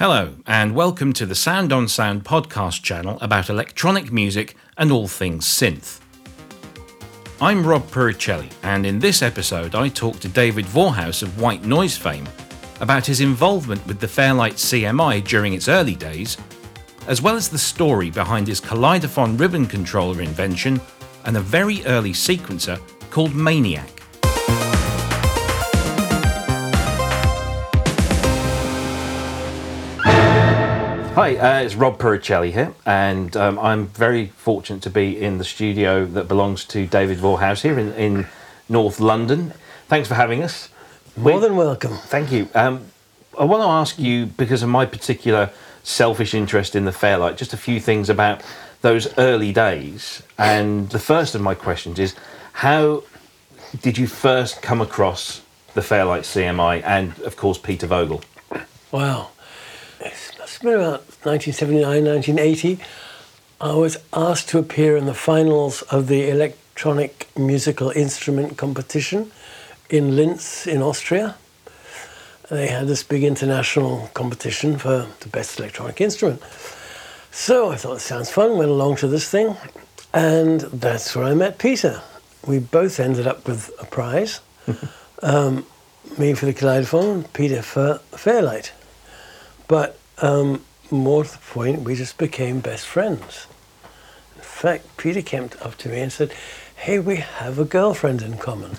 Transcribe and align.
Hello, 0.00 0.32
and 0.46 0.74
welcome 0.74 1.12
to 1.12 1.26
the 1.26 1.34
Sound 1.34 1.74
on 1.74 1.86
Sound 1.86 2.24
podcast 2.24 2.82
channel 2.82 3.18
about 3.20 3.50
electronic 3.50 4.10
music 4.10 4.56
and 4.78 4.90
all 4.90 5.06
things 5.06 5.44
synth. 5.44 6.00
I'm 7.38 7.66
Rob 7.66 7.86
Puricelli, 7.90 8.50
and 8.62 8.86
in 8.86 8.98
this 8.98 9.20
episode, 9.20 9.74
I 9.74 9.90
talk 9.90 10.18
to 10.20 10.28
David 10.28 10.64
Vorhaus 10.64 11.22
of 11.22 11.38
White 11.38 11.66
Noise 11.66 11.98
fame 11.98 12.26
about 12.80 13.04
his 13.04 13.20
involvement 13.20 13.86
with 13.86 14.00
the 14.00 14.08
Fairlight 14.08 14.54
CMI 14.54 15.22
during 15.22 15.52
its 15.52 15.68
early 15.68 15.96
days, 15.96 16.38
as 17.06 17.20
well 17.20 17.36
as 17.36 17.50
the 17.50 17.58
story 17.58 18.08
behind 18.08 18.48
his 18.48 18.58
Kaleidophone 18.58 19.38
ribbon 19.38 19.66
controller 19.66 20.22
invention 20.22 20.80
and 21.26 21.36
a 21.36 21.42
very 21.42 21.84
early 21.84 22.12
sequencer 22.12 22.80
called 23.10 23.34
Maniac. 23.34 23.99
Hi, 31.20 31.36
uh, 31.36 31.60
it's 31.60 31.74
Rob 31.74 31.98
Puricelli 31.98 32.50
here, 32.50 32.72
and 32.86 33.36
um, 33.36 33.58
I'm 33.58 33.88
very 33.88 34.28
fortunate 34.28 34.82
to 34.84 34.88
be 34.88 35.20
in 35.20 35.36
the 35.36 35.44
studio 35.44 36.06
that 36.06 36.28
belongs 36.28 36.64
to 36.68 36.86
David 36.86 37.18
Vorhaus 37.18 37.60
here 37.60 37.78
in, 37.78 37.92
in 37.92 38.26
North 38.70 39.00
London. 39.00 39.52
Thanks 39.86 40.08
for 40.08 40.14
having 40.14 40.42
us. 40.42 40.70
More 41.18 41.34
we, 41.34 41.40
than 41.40 41.56
welcome. 41.56 41.92
Thank 41.92 42.32
you. 42.32 42.48
Um, 42.54 42.86
I 43.38 43.44
want 43.44 43.62
to 43.62 43.68
ask 43.68 43.98
you, 43.98 44.24
because 44.24 44.62
of 44.62 44.70
my 44.70 44.86
particular 44.86 45.50
selfish 45.82 46.32
interest 46.32 46.74
in 46.74 46.86
the 46.86 46.92
Fairlight, 46.92 47.36
just 47.36 47.52
a 47.52 47.58
few 47.58 47.80
things 47.80 48.08
about 48.08 48.42
those 48.80 49.06
early 49.18 49.52
days. 49.52 50.22
And 50.38 50.88
the 50.88 50.98
first 50.98 51.34
of 51.34 51.42
my 51.42 51.54
questions 51.54 51.98
is 51.98 52.16
how 52.54 53.02
did 53.82 53.98
you 53.98 54.06
first 54.06 54.62
come 54.62 54.80
across 54.80 55.42
the 55.74 55.82
Fairlight 55.82 56.22
CMI 56.22 56.82
and, 56.82 57.18
of 57.20 57.36
course, 57.36 57.58
Peter 57.58 57.86
Vogel? 57.86 58.22
Wow 58.90 59.32
been 60.62 60.74
about 60.74 61.00
1979, 61.24 62.04
1980. 62.04 62.80
I 63.62 63.72
was 63.72 63.96
asked 64.12 64.50
to 64.50 64.58
appear 64.58 64.94
in 64.94 65.06
the 65.06 65.14
finals 65.14 65.80
of 65.82 66.06
the 66.08 66.28
electronic 66.28 67.28
musical 67.34 67.90
instrument 67.90 68.58
competition 68.58 69.32
in 69.88 70.16
Linz 70.16 70.66
in 70.66 70.82
Austria. 70.82 71.36
They 72.50 72.66
had 72.66 72.88
this 72.88 73.02
big 73.02 73.24
international 73.24 74.10
competition 74.12 74.76
for 74.76 75.06
the 75.20 75.28
best 75.30 75.58
electronic 75.58 75.98
instrument. 76.00 76.42
So 77.30 77.70
I 77.70 77.76
thought 77.76 77.96
it 77.96 78.00
sounds 78.00 78.28
fun, 78.28 78.58
went 78.58 78.70
along 78.70 78.96
to 78.96 79.08
this 79.08 79.30
thing, 79.30 79.56
and 80.12 80.60
that's 80.60 81.16
where 81.16 81.24
I 81.24 81.34
met 81.34 81.58
Peter. 81.58 82.02
We 82.46 82.58
both 82.58 83.00
ended 83.00 83.26
up 83.26 83.48
with 83.48 83.70
a 83.80 83.86
prize. 83.86 84.40
um, 85.22 85.64
me 86.18 86.34
for 86.34 86.44
the 86.44 86.52
Kaleidophone, 86.52 87.32
Peter 87.32 87.62
for 87.62 88.00
Fairlight. 88.12 88.72
But 89.66 89.96
um, 90.22 90.62
more 90.90 91.24
to 91.24 91.32
the 91.32 91.38
point, 91.38 91.82
we 91.82 91.94
just 91.94 92.18
became 92.18 92.60
best 92.60 92.86
friends. 92.86 93.46
In 94.36 94.42
fact, 94.42 94.96
Peter 94.96 95.22
came 95.22 95.50
up 95.62 95.76
to 95.78 95.88
me 95.88 96.00
and 96.00 96.12
said, 96.12 96.32
Hey, 96.76 96.98
we 96.98 97.16
have 97.16 97.58
a 97.58 97.64
girlfriend 97.64 98.22
in 98.22 98.38
common. 98.38 98.78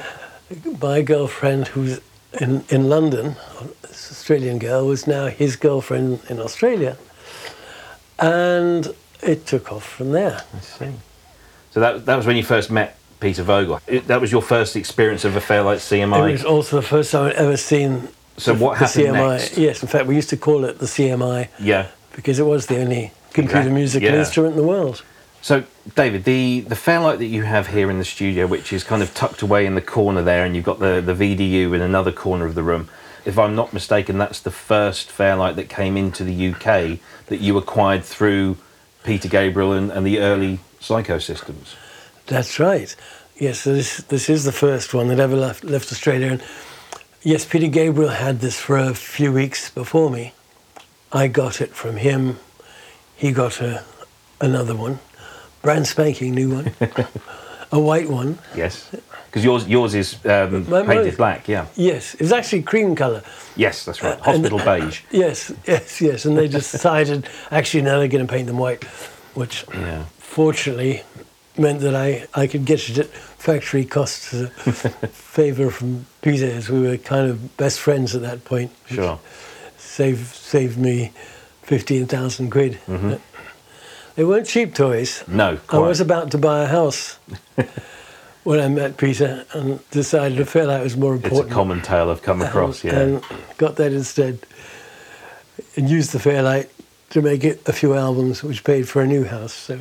My 0.80 1.02
girlfriend, 1.02 1.68
who's 1.68 2.00
in, 2.40 2.64
in 2.68 2.88
London, 2.88 3.36
this 3.82 4.10
Australian 4.10 4.58
girl, 4.58 4.86
was 4.86 5.06
now 5.06 5.26
his 5.26 5.56
girlfriend 5.56 6.20
in 6.28 6.40
Australia. 6.40 6.96
And 8.18 8.94
it 9.22 9.46
took 9.46 9.72
off 9.72 9.84
from 9.84 10.12
there. 10.12 10.42
I 10.54 10.60
see. 10.60 10.92
So 11.70 11.80
that, 11.80 12.06
that 12.06 12.16
was 12.16 12.26
when 12.26 12.36
you 12.36 12.42
first 12.42 12.70
met 12.70 12.98
Peter 13.20 13.42
Vogel. 13.42 13.80
It, 13.86 14.06
that 14.06 14.20
was 14.20 14.30
your 14.30 14.42
first 14.42 14.76
experience 14.76 15.24
of 15.24 15.36
a 15.36 15.40
Fairlight 15.40 15.78
CMI? 15.78 16.28
It 16.28 16.32
was 16.32 16.44
also 16.44 16.76
the 16.76 16.86
first 16.86 17.12
time 17.12 17.26
I'd 17.26 17.32
ever 17.32 17.56
seen 17.56 18.08
so 18.38 18.54
the, 18.54 18.64
what 18.64 18.78
happened 18.78 19.04
the 19.04 19.08
CMI, 19.10 19.38
next? 19.38 19.58
Yes, 19.58 19.82
in 19.82 19.88
fact, 19.88 20.06
we 20.06 20.14
used 20.14 20.30
to 20.30 20.36
call 20.36 20.64
it 20.64 20.78
the 20.78 20.86
CMI. 20.86 21.48
Yeah. 21.58 21.88
Because 22.14 22.38
it 22.38 22.44
was 22.44 22.66
the 22.66 22.80
only 22.80 23.12
computer 23.32 23.58
exactly. 23.58 23.74
musical 23.74 24.08
yeah. 24.08 24.18
instrument 24.18 24.54
in 24.54 24.60
the 24.60 24.66
world. 24.66 25.02
So, 25.40 25.64
David, 25.94 26.24
the, 26.24 26.60
the 26.60 26.74
Fairlight 26.74 27.18
that 27.20 27.26
you 27.26 27.44
have 27.44 27.68
here 27.68 27.90
in 27.90 27.98
the 27.98 28.04
studio, 28.04 28.46
which 28.46 28.72
is 28.72 28.82
kind 28.82 29.02
of 29.02 29.14
tucked 29.14 29.42
away 29.42 29.66
in 29.66 29.76
the 29.76 29.80
corner 29.80 30.22
there, 30.22 30.44
and 30.44 30.56
you've 30.56 30.64
got 30.64 30.80
the, 30.80 31.00
the 31.00 31.14
VDU 31.14 31.74
in 31.74 31.80
another 31.80 32.10
corner 32.10 32.44
of 32.44 32.54
the 32.54 32.62
room, 32.62 32.88
if 33.24 33.38
I'm 33.38 33.54
not 33.54 33.72
mistaken, 33.72 34.18
that's 34.18 34.40
the 34.40 34.50
first 34.50 35.10
Fairlight 35.10 35.56
that 35.56 35.68
came 35.68 35.96
into 35.96 36.24
the 36.24 36.52
UK 36.52 36.98
that 37.26 37.40
you 37.40 37.58
acquired 37.58 38.04
through 38.04 38.56
Peter 39.04 39.28
Gabriel 39.28 39.72
and, 39.72 39.90
and 39.90 40.06
the 40.06 40.18
early 40.18 40.60
Syco 40.80 41.22
systems. 41.22 41.76
That's 42.26 42.58
right. 42.58 42.94
Yes, 43.36 43.60
so 43.60 43.74
this, 43.74 43.98
this 43.98 44.28
is 44.28 44.44
the 44.44 44.52
first 44.52 44.94
one 44.94 45.08
that 45.08 45.20
ever 45.20 45.36
left, 45.36 45.62
left 45.62 45.92
Australia. 45.92 46.32
And 46.32 46.42
Yes, 47.28 47.44
Peter 47.44 47.66
Gabriel 47.66 48.08
had 48.08 48.40
this 48.40 48.58
for 48.58 48.78
a 48.78 48.94
few 48.94 49.30
weeks 49.30 49.68
before 49.68 50.08
me. 50.08 50.32
I 51.12 51.28
got 51.28 51.60
it 51.60 51.74
from 51.74 51.98
him. 51.98 52.38
He 53.16 53.32
got 53.32 53.60
a, 53.60 53.84
another 54.40 54.74
one, 54.74 54.98
brand 55.60 55.86
spanking 55.86 56.34
new 56.34 56.54
one, 56.54 56.72
a 57.70 57.78
white 57.78 58.08
one. 58.08 58.38
Yes, 58.56 58.90
because 59.26 59.44
yours 59.44 59.68
yours 59.68 59.94
is 59.94 60.16
um, 60.24 60.70
My, 60.70 60.86
painted 60.86 61.18
black. 61.18 61.46
Yeah. 61.48 61.66
Yes, 61.76 62.14
it 62.14 62.22
was 62.22 62.32
actually 62.32 62.62
cream 62.62 62.96
colour. 62.96 63.22
Yes, 63.56 63.84
that's 63.84 64.02
right. 64.02 64.18
Hospital 64.20 64.58
and, 64.58 64.82
beige. 64.84 65.02
Yes, 65.10 65.52
yes, 65.66 66.00
yes. 66.00 66.24
And 66.24 66.34
they 66.34 66.48
decided 66.60 67.28
actually 67.50 67.82
now 67.82 67.98
they're 67.98 68.08
going 68.08 68.26
to 68.26 68.32
paint 68.32 68.46
them 68.46 68.56
white, 68.56 68.84
which 69.34 69.66
yeah. 69.74 70.04
fortunately 70.16 71.02
meant 71.58 71.80
that 71.80 71.94
I, 71.94 72.26
I 72.34 72.46
could 72.46 72.64
get 72.64 72.88
it 72.88 72.98
at 72.98 73.06
factory 73.08 73.84
costs 73.84 74.32
as 74.34 74.42
a 74.42 74.48
favour 75.08 75.70
from 75.70 76.06
Peter, 76.22 76.46
as 76.46 76.68
we 76.68 76.80
were 76.80 76.96
kind 76.96 77.28
of 77.28 77.56
best 77.56 77.80
friends 77.80 78.14
at 78.14 78.22
that 78.22 78.44
point. 78.44 78.72
Sure. 78.86 79.18
Saved, 79.76 80.26
saved 80.34 80.78
me 80.78 81.12
15,000 81.62 82.50
quid. 82.50 82.78
Mm-hmm. 82.86 83.14
They 84.16 84.24
weren't 84.24 84.46
cheap 84.46 84.74
toys. 84.74 85.22
No, 85.28 85.58
quite. 85.66 85.78
I 85.78 85.86
was 85.86 86.00
about 86.00 86.32
to 86.32 86.38
buy 86.38 86.64
a 86.64 86.66
house 86.66 87.18
when 88.44 88.58
I 88.58 88.66
met 88.68 88.96
Peter 88.96 89.44
and 89.52 89.78
decided 89.90 90.40
a 90.40 90.44
Fairlight 90.44 90.82
was 90.82 90.96
more 90.96 91.14
important. 91.14 91.42
It's 91.42 91.50
a 91.52 91.54
common 91.54 91.82
tale 91.82 92.10
I've 92.10 92.22
come 92.22 92.42
across, 92.42 92.82
and, 92.82 92.92
yeah. 92.92 92.98
And 93.00 93.22
got 93.58 93.76
that 93.76 93.92
instead. 93.92 94.40
And 95.76 95.88
used 95.88 96.10
the 96.12 96.18
Fairlight 96.18 96.70
to 97.10 97.22
make 97.22 97.44
it 97.44 97.62
a 97.68 97.72
few 97.72 97.94
albums, 97.94 98.42
which 98.42 98.64
paid 98.64 98.88
for 98.88 99.02
a 99.02 99.06
new 99.06 99.24
house. 99.24 99.52
So 99.52 99.78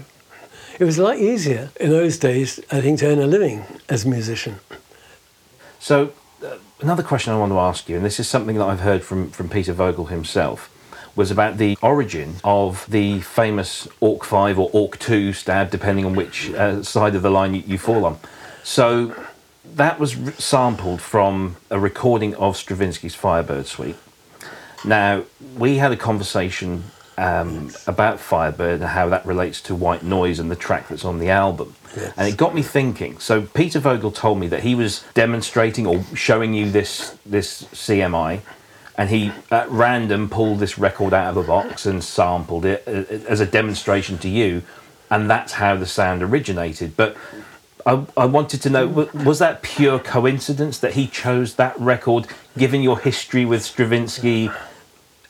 it 0.79 0.83
was 0.83 0.97
a 0.97 1.03
lot 1.03 1.17
easier 1.17 1.71
in 1.79 1.89
those 1.89 2.17
days, 2.17 2.59
I 2.71 2.81
think, 2.81 2.99
to 2.99 3.07
earn 3.07 3.19
a 3.19 3.27
living 3.27 3.63
as 3.89 4.05
a 4.05 4.09
musician. 4.09 4.59
So, 5.79 6.13
uh, 6.43 6.57
another 6.81 7.03
question 7.03 7.33
I 7.33 7.38
want 7.38 7.51
to 7.51 7.59
ask 7.59 7.89
you, 7.89 7.95
and 7.95 8.05
this 8.05 8.19
is 8.19 8.27
something 8.27 8.57
that 8.57 8.65
I've 8.65 8.81
heard 8.81 9.03
from, 9.03 9.31
from 9.31 9.49
Peter 9.49 9.73
Vogel 9.73 10.05
himself, 10.05 10.69
was 11.15 11.31
about 11.31 11.57
the 11.57 11.77
origin 11.81 12.35
of 12.43 12.85
the 12.89 13.21
famous 13.21 13.88
Orc 13.99 14.23
5 14.23 14.59
or 14.59 14.69
Orc 14.71 14.99
2 14.99 15.33
stab, 15.33 15.71
depending 15.71 16.05
on 16.05 16.15
which 16.15 16.51
uh, 16.51 16.83
side 16.83 17.15
of 17.15 17.23
the 17.23 17.31
line 17.31 17.55
you, 17.55 17.63
you 17.65 17.77
fall 17.77 18.05
on. 18.05 18.19
So, 18.63 19.15
that 19.75 19.99
was 19.99 20.13
sampled 20.38 21.01
from 21.01 21.57
a 21.69 21.79
recording 21.79 22.35
of 22.35 22.55
Stravinsky's 22.55 23.15
Firebird 23.15 23.65
Suite. 23.65 23.97
Now, 24.85 25.23
we 25.55 25.77
had 25.77 25.91
a 25.91 25.97
conversation 25.97 26.83
um, 27.17 27.72
about 27.88 28.19
Firebird 28.19 28.81
and 28.81 28.89
how 28.89 29.09
that 29.09 29.25
relates 29.25 29.61
to 29.61 29.75
White 29.75 30.03
Noise 30.03 30.39
and 30.39 30.51
the 30.51 30.55
track 30.55 30.88
that's 30.88 31.03
on 31.03 31.19
the 31.19 31.29
album. 31.29 31.75
Yes. 31.95 32.13
And 32.16 32.28
it 32.28 32.38
got 32.38 32.53
me 32.53 32.61
thinking. 32.61 33.17
So 33.19 33.41
Peter 33.41 33.79
Vogel 33.79 34.11
told 34.11 34.39
me 34.39 34.47
that 34.47 34.61
he 34.61 34.75
was 34.75 35.03
demonstrating 35.13 35.88
or 35.88 36.03
showing 36.16 36.53
you 36.53 36.69
this 36.69 37.17
this 37.25 37.63
CMI, 37.66 38.41
and 38.97 39.09
he 39.09 39.31
at 39.50 39.69
random 39.69 40.29
pulled 40.29 40.59
this 40.59 40.77
record 40.77 41.13
out 41.13 41.35
of 41.35 41.38
a 41.38 41.47
box 41.47 41.85
and 41.85 42.03
sampled 42.03 42.66
it 42.66 42.83
uh, 42.88 42.91
as 43.27 43.39
a 43.39 43.47
demonstration 43.47 44.19
to 44.19 44.29
you, 44.29 44.61
and 45.09 45.29
that's 45.29 45.53
how 45.53 45.75
the 45.75 45.88
sound 45.88 46.22
originated. 46.22 46.95
But 46.95 47.17
I, 47.88 48.06
I, 48.16 48.25
wanted 48.25 48.61
to 48.63 48.69
know 48.69 48.88
was 48.88 49.39
that 49.39 49.63
pure 49.63 49.97
coincidence 49.97 50.77
that 50.79 50.94
he 50.94 51.07
chose 51.07 51.56
that 51.56 51.79
record, 51.79 52.27
given 52.57 52.81
your 52.81 53.00
history 53.00 53.45
with 53.45 53.63
Stravinsky 53.63 54.51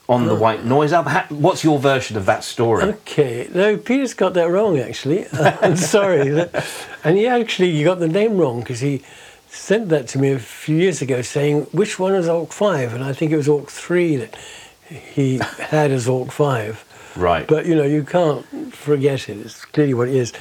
on 0.08 0.26
the 0.26 0.32
oh. 0.32 0.38
white 0.38 0.64
noise 0.64 0.92
album. 0.92 1.12
What's 1.42 1.62
your 1.62 1.78
version 1.78 2.16
of 2.16 2.26
that 2.26 2.42
story? 2.42 2.84
Okay, 2.84 3.48
no, 3.52 3.76
Peter's 3.76 4.14
got 4.14 4.34
that 4.34 4.50
wrong 4.50 4.78
actually. 4.78 5.26
I'm 5.32 5.76
sorry, 5.76 6.48
and 7.04 7.16
he 7.16 7.26
actually 7.26 7.70
you 7.70 7.84
got 7.84 7.98
the 7.98 8.08
name 8.08 8.38
wrong 8.38 8.60
because 8.60 8.80
he 8.80 9.02
sent 9.48 9.88
that 9.90 10.08
to 10.08 10.18
me 10.18 10.32
a 10.32 10.38
few 10.38 10.76
years 10.76 11.02
ago, 11.02 11.22
saying 11.22 11.62
which 11.72 11.98
one 11.98 12.14
is 12.14 12.28
Orc 12.28 12.52
Five, 12.52 12.94
and 12.94 13.04
I 13.04 13.12
think 13.12 13.32
it 13.32 13.36
was 13.36 13.48
Orc 13.48 13.70
Three 13.70 14.16
that 14.16 14.36
he 14.88 15.38
had 15.58 15.90
as 15.90 16.08
Orc 16.08 16.30
Five. 16.30 16.84
Right. 17.16 17.46
But 17.46 17.66
you 17.66 17.74
know 17.74 17.84
you 17.84 18.04
can't 18.04 18.44
forget 18.74 19.28
it. 19.28 19.38
It's 19.38 19.64
clearly 19.66 19.94
what 19.94 20.08
it 20.08 20.14
is. 20.14 20.32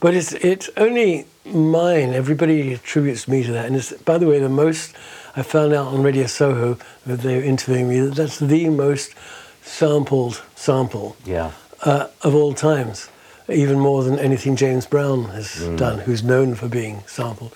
But 0.00 0.14
it's 0.14 0.32
it's 0.32 0.70
only 0.76 1.26
mine. 1.44 2.12
Everybody 2.14 2.74
attributes 2.74 3.28
me 3.28 3.44
to 3.44 3.52
that, 3.52 3.66
and 3.66 3.76
it's 3.76 3.92
by 3.92 4.18
the 4.18 4.26
way 4.26 4.38
the 4.38 4.48
most 4.48 4.96
I 5.34 5.42
found 5.42 5.72
out 5.72 5.88
on 5.88 6.02
Radio 6.02 6.26
Soho 6.26 6.78
that 7.06 7.20
they 7.20 7.36
were 7.36 7.42
interviewing 7.42 7.88
me 7.88 8.00
that 8.00 8.14
that's 8.14 8.38
the 8.38 8.68
most 8.68 9.14
sampled 9.62 10.42
sample 10.54 11.16
yeah. 11.24 11.52
uh, 11.82 12.08
of 12.22 12.34
all 12.34 12.52
times, 12.52 13.08
even 13.48 13.78
more 13.78 14.04
than 14.04 14.18
anything 14.18 14.56
James 14.56 14.86
Brown 14.86 15.24
has 15.26 15.48
mm. 15.48 15.78
done, 15.78 16.00
who's 16.00 16.22
known 16.22 16.54
for 16.54 16.68
being 16.68 17.02
sampled. 17.06 17.54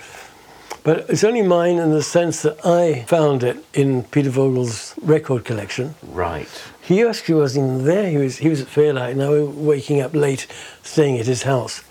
But 0.84 1.10
it's 1.10 1.24
only 1.24 1.42
mine 1.42 1.78
in 1.78 1.90
the 1.90 2.02
sense 2.02 2.42
that 2.42 2.64
I 2.64 3.02
found 3.08 3.42
it 3.42 3.62
in 3.74 4.04
Peter 4.04 4.30
Vogel's 4.30 4.94
record 5.02 5.44
collection. 5.44 5.96
Right. 6.02 6.48
He 6.80 7.02
actually 7.02 7.34
wasn't 7.34 7.66
even 7.66 7.84
there. 7.84 8.08
He 8.08 8.18
was 8.18 8.38
he 8.38 8.48
was 8.48 8.60
at 8.60 8.68
Fairlight, 8.68 9.12
and 9.12 9.22
I 9.22 9.28
was 9.30 9.48
waking 9.48 10.00
up 10.00 10.14
late, 10.14 10.46
staying 10.84 11.18
at 11.18 11.26
his 11.26 11.42
house. 11.42 11.82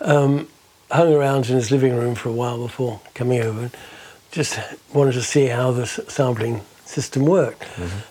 Um, 0.00 0.46
hung 0.92 1.12
around 1.12 1.50
in 1.50 1.56
his 1.56 1.70
living 1.72 1.96
room 1.96 2.14
for 2.14 2.28
a 2.28 2.32
while 2.32 2.58
before 2.58 3.00
coming 3.14 3.40
over. 3.42 3.70
Just 4.30 4.58
wanted 4.94 5.12
to 5.12 5.22
see 5.22 5.46
how 5.46 5.72
the 5.72 5.86
sampling 5.86 6.60
system 6.84 7.24
worked. 7.24 7.64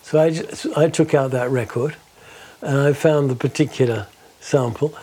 So 0.04 0.19
I, 0.19 0.30
just, 0.31 0.66
I 0.77 0.89
took 0.89 1.13
out 1.13 1.31
that 1.31 1.50
record, 1.50 1.95
and 2.62 2.77
I 2.77 2.94
found 2.94 3.30
the 3.30 3.36
particular 3.36 4.07
sample, 4.42 4.94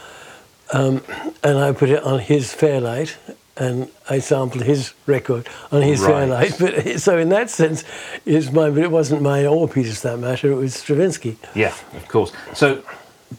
um, 0.73 1.03
and 1.43 1.59
I 1.59 1.73
put 1.73 1.89
it 1.91 2.03
on 2.03 2.19
his 2.21 2.53
Fairlight, 2.53 3.17
and 3.57 3.91
I 4.11 4.19
sampled 4.19 4.65
his 4.65 4.93
record 5.07 5.49
on 5.73 5.81
his 5.81 6.01
Right. 6.01 6.51
Fairlight. 6.51 6.59
But 6.61 7.01
so 7.01 7.17
in 7.17 7.31
that 7.31 7.49
sense, 7.49 7.85
it's 8.27 8.53
mine. 8.53 8.75
But 8.75 8.83
it 8.83 8.91
wasn't 8.91 9.23
mine 9.23 9.47
or 9.47 9.67
Peter's 9.69 10.03
that 10.03 10.19
matter. 10.19 10.53
It 10.53 10.57
was 10.57 10.75
Stravinsky. 10.75 11.39
Yeah, 11.55 11.75
of 11.95 12.07
course. 12.09 12.33
So, 12.53 12.83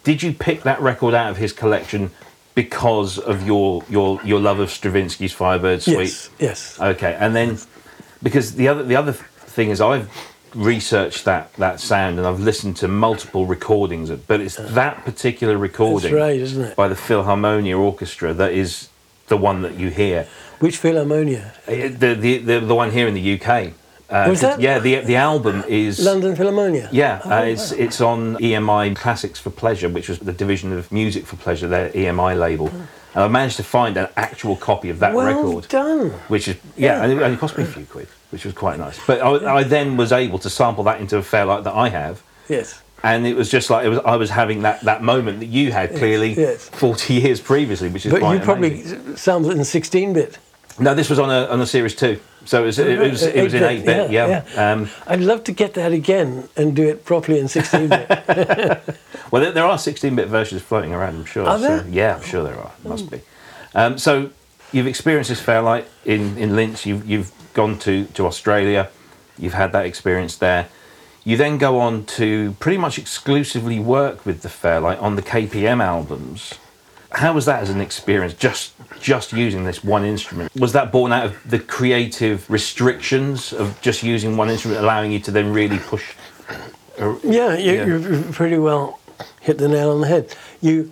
did 0.04 0.24
you 0.24 0.34
pick 0.34 0.64
that 0.64 0.82
record 0.82 1.14
out 1.14 1.30
of 1.30 1.38
his 1.38 1.54
collection 1.54 2.10
because 2.58 3.20
of 3.20 3.46
your 3.46 3.84
your 3.88 4.20
your 4.24 4.40
love 4.40 4.60
of 4.60 4.70
Stravinsky's 4.70 5.32
Firebird 5.32 5.84
Suite? 5.84 5.98
Yes. 5.98 6.30
Yes. 6.40 6.80
Okay, 6.82 7.16
and 7.20 7.36
then 7.36 7.60
because 8.24 8.56
the 8.56 8.68
other 8.68 8.82
the 8.82 8.96
other 8.96 9.14
thing 9.14 9.70
is 9.70 9.80
I've 9.80 10.10
researched 10.56 11.24
that 11.26 11.54
that 11.54 11.80
sound 11.80 12.18
and 12.18 12.26
I've 12.28 12.40
listened 12.40 12.76
to 12.78 12.88
multiple 12.88 13.46
recordings, 13.46 14.10
of, 14.10 14.26
but 14.26 14.42
it's 14.42 14.56
that 14.56 15.06
particular 15.06 15.56
recording 15.56 16.12
That's 16.12 16.22
right, 16.22 16.40
isn't 16.40 16.64
it? 16.64 16.76
by 16.76 16.88
the 16.88 16.96
Philharmonia 16.96 17.78
Orchestra 17.78 18.34
that 18.34 18.54
is 18.54 18.90
the 19.28 19.38
one 19.38 19.62
that 19.62 19.76
you 19.76 19.90
hear. 19.90 20.28
Which 20.60 20.82
Philharmonia? 20.82 21.52
Uh, 21.68 21.96
The 21.96 22.16
the 22.16 22.38
the, 22.40 22.60
the 22.60 22.76
one 22.76 22.90
here 22.92 23.08
in 23.08 23.14
the 23.14 23.40
UK. 23.40 23.74
Uh, 24.10 24.26
Was 24.30 24.40
that- 24.42 24.62
Yeah, 24.62 24.80
the 24.80 25.02
the 25.02 25.16
album 25.18 25.64
is 25.68 26.00
London 26.00 26.36
Philharmonia. 26.36 26.88
yeah, 26.92 27.20
Oh, 27.26 27.30
uh, 27.32 27.42
it's 27.42 27.72
it's 27.74 28.00
on 28.02 28.38
EMI 28.40 28.96
Classics 28.96 29.40
for 29.40 29.50
Pleasure, 29.50 29.90
which 29.90 30.08
was 30.08 30.20
the 30.20 30.32
division 30.32 30.72
of 30.78 30.90
Music 30.92 31.26
for 31.26 31.36
Pleasure, 31.36 31.68
their 31.68 31.90
EMI 31.94 32.34
label. 32.40 32.70
And 33.14 33.24
I 33.24 33.28
managed 33.28 33.58
to 33.58 33.64
find 33.64 33.98
an 33.98 34.08
actual 34.16 34.56
copy 34.56 34.90
of 34.90 35.00
that 35.00 35.14
well 35.14 35.26
record, 35.28 35.68
done. 35.68 36.12
which 36.30 36.48
is 36.48 36.56
yeah, 36.78 37.04
and 37.04 37.12
it 37.12 37.22
only 37.22 37.38
cost 37.38 37.58
me 37.58 37.64
a 37.64 37.68
few 37.68 37.86
quid, 37.86 38.08
which 38.32 38.46
was 38.46 38.54
quite 38.54 38.78
nice. 38.80 38.98
But 39.06 39.22
I, 39.22 39.56
I 39.58 39.64
then 39.64 39.98
was 39.98 40.12
able 40.12 40.40
to 40.40 40.50
sample 40.50 40.84
that 40.86 41.02
into 41.02 41.18
a 41.18 41.24
Fairlight 41.24 41.64
that 41.66 41.74
I 41.74 41.90
have, 41.90 42.22
Yes. 42.48 42.80
and 43.04 43.26
it 43.28 43.36
was 43.36 43.50
just 43.50 43.70
like 43.70 43.86
it 43.86 43.90
was. 43.90 44.00
I 44.06 44.16
was 44.16 44.30
having 44.30 44.62
that, 44.62 44.82
that 44.82 45.02
moment 45.04 45.40
that 45.42 45.48
you 45.48 45.72
had 45.74 45.96
clearly 45.98 46.34
yes. 46.34 46.70
forty 46.70 47.16
years 47.16 47.42
previously, 47.42 47.90
which 47.90 48.06
is 48.06 48.12
But 48.14 48.22
you 48.22 48.40
probably 48.40 48.72
amazing. 48.82 49.18
sampled 49.18 49.52
it 49.54 49.58
in 49.58 49.66
16 49.66 50.14
bit. 50.14 50.38
no. 50.80 50.94
This 50.96 51.10
was 51.10 51.20
on 51.20 51.30
a 51.30 51.46
on 51.54 51.60
a 51.60 51.66
series 51.66 51.96
two, 51.96 52.20
so 52.48 52.64
it 52.64 52.66
was 52.66 52.80
it 52.80 52.98
was 53.00 53.22
it 53.24 53.44
was 53.44 53.54
in 53.54 53.62
8-bit, 53.64 53.72
eight 53.72 53.86
bit. 53.86 54.12
yeah, 54.12 54.44
Yeah. 54.56 54.72
Um, 54.72 54.90
I'd 55.06 55.20
love 55.22 55.44
to 55.44 55.52
get 55.52 55.74
that 55.76 55.92
again 55.92 56.48
and 56.56 56.76
do 56.76 56.88
it 56.88 57.06
properly 57.06 57.40
in 57.40 57.48
16 57.48 57.90
bit. 57.90 58.10
Well, 59.32 59.42
there, 59.42 59.52
there 59.52 59.66
are 59.66 59.78
16-bit 59.78 60.30
versions 60.30 60.62
floating 60.62 60.94
around, 60.94 61.16
I'm 61.18 61.26
sure. 61.26 61.46
Are 61.46 61.60
so- 61.60 61.86
yeah, 61.90 62.16
I'm 62.16 62.24
sure 62.24 62.44
there 62.46 62.58
are. 62.58 62.72
Must 62.84 63.12
be. 63.12 63.20
Um, 63.76 63.98
so 63.98 64.30
you've 64.72 64.88
experienced 64.88 65.30
this 65.30 65.42
Fairlight 65.42 65.86
in, 66.06 66.38
in 66.38 66.56
Linz. 66.56 66.86
You've, 66.86 67.06
you've 67.06 67.32
gone 67.54 67.78
to, 67.80 68.06
to 68.06 68.26
Australia. 68.26 68.90
You've 69.38 69.54
had 69.54 69.74
that 69.74 69.86
experience 69.86 70.38
there. 70.38 70.70
You 71.26 71.36
then 71.36 71.58
go 71.58 71.78
on 71.80 72.06
to 72.18 72.54
pretty 72.62 72.78
much 72.78 72.98
exclusively 72.98 73.80
work 73.80 74.26
with 74.26 74.42
the 74.44 74.50
Fairlight 74.50 75.00
on 75.00 75.18
the 75.18 75.22
KPM 75.22 75.84
albums. 75.84 76.54
How 77.12 77.34
was 77.34 77.46
that 77.46 77.62
as 77.64 77.70
an 77.70 77.82
experience? 77.82 78.34
Just 78.34 78.74
just 79.00 79.32
using 79.32 79.64
this 79.64 79.84
one 79.84 80.04
instrument 80.04 80.52
was 80.56 80.74
that 80.74 80.92
born 80.92 81.12
out 81.12 81.26
of 81.26 81.50
the 81.50 81.60
creative 81.60 82.50
restrictions 82.50 83.54
of 83.54 83.80
just 83.82 84.04
using 84.04 84.36
one 84.38 84.50
instrument, 84.50 84.82
allowing 84.82 85.12
you 85.12 85.20
to 85.20 85.32
then 85.32 85.54
really 85.54 85.78
push? 85.80 86.04
uh, 87.00 87.16
yeah, 87.24 87.56
you, 87.56 87.72
Yeah. 87.74 87.86
you've 87.86 88.32
pretty 88.34 88.58
well 88.58 89.00
hit 89.42 89.58
the 89.58 89.68
nail 89.68 89.92
on 89.92 90.02
the 90.02 90.08
head. 90.08 90.36
You 90.62 90.92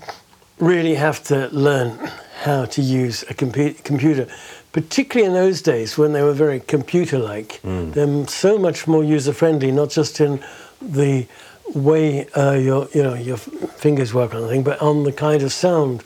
really 0.59 0.95
have 0.95 1.21
to 1.25 1.50
learn 1.51 1.97
how 2.44 2.65
to 2.65 2.81
use 2.81 3.23
a 3.23 3.33
compu- 3.33 3.83
computer, 3.83 4.27
particularly 4.71 5.27
in 5.27 5.33
those 5.33 5.61
days 5.61 5.97
when 5.97 6.13
they 6.13 6.21
were 6.21 6.33
very 6.33 6.59
computer 6.61 7.18
like. 7.19 7.59
They're 7.63 8.27
so 8.27 8.57
much 8.57 8.88
more 8.88 9.03
user 9.03 9.33
friendly, 9.33 9.71
not 9.71 9.89
just 9.89 10.21
in 10.21 10.39
the 10.81 11.25
way 11.73 12.27
uh, 12.29 12.51
your, 12.53 12.88
you 12.94 13.03
know, 13.03 13.13
your 13.15 13.38
fingers 13.38 14.13
work 14.13 14.33
on 14.33 14.41
the 14.41 14.47
thing, 14.47 14.63
but 14.63 14.81
on 14.81 15.03
the 15.03 15.12
kind 15.12 15.41
of 15.41 15.51
sound 15.51 16.03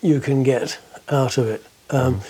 you 0.00 0.20
can 0.20 0.42
get 0.42 0.78
out 1.08 1.38
of 1.38 1.46
it. 1.48 1.64
Um, 1.90 2.20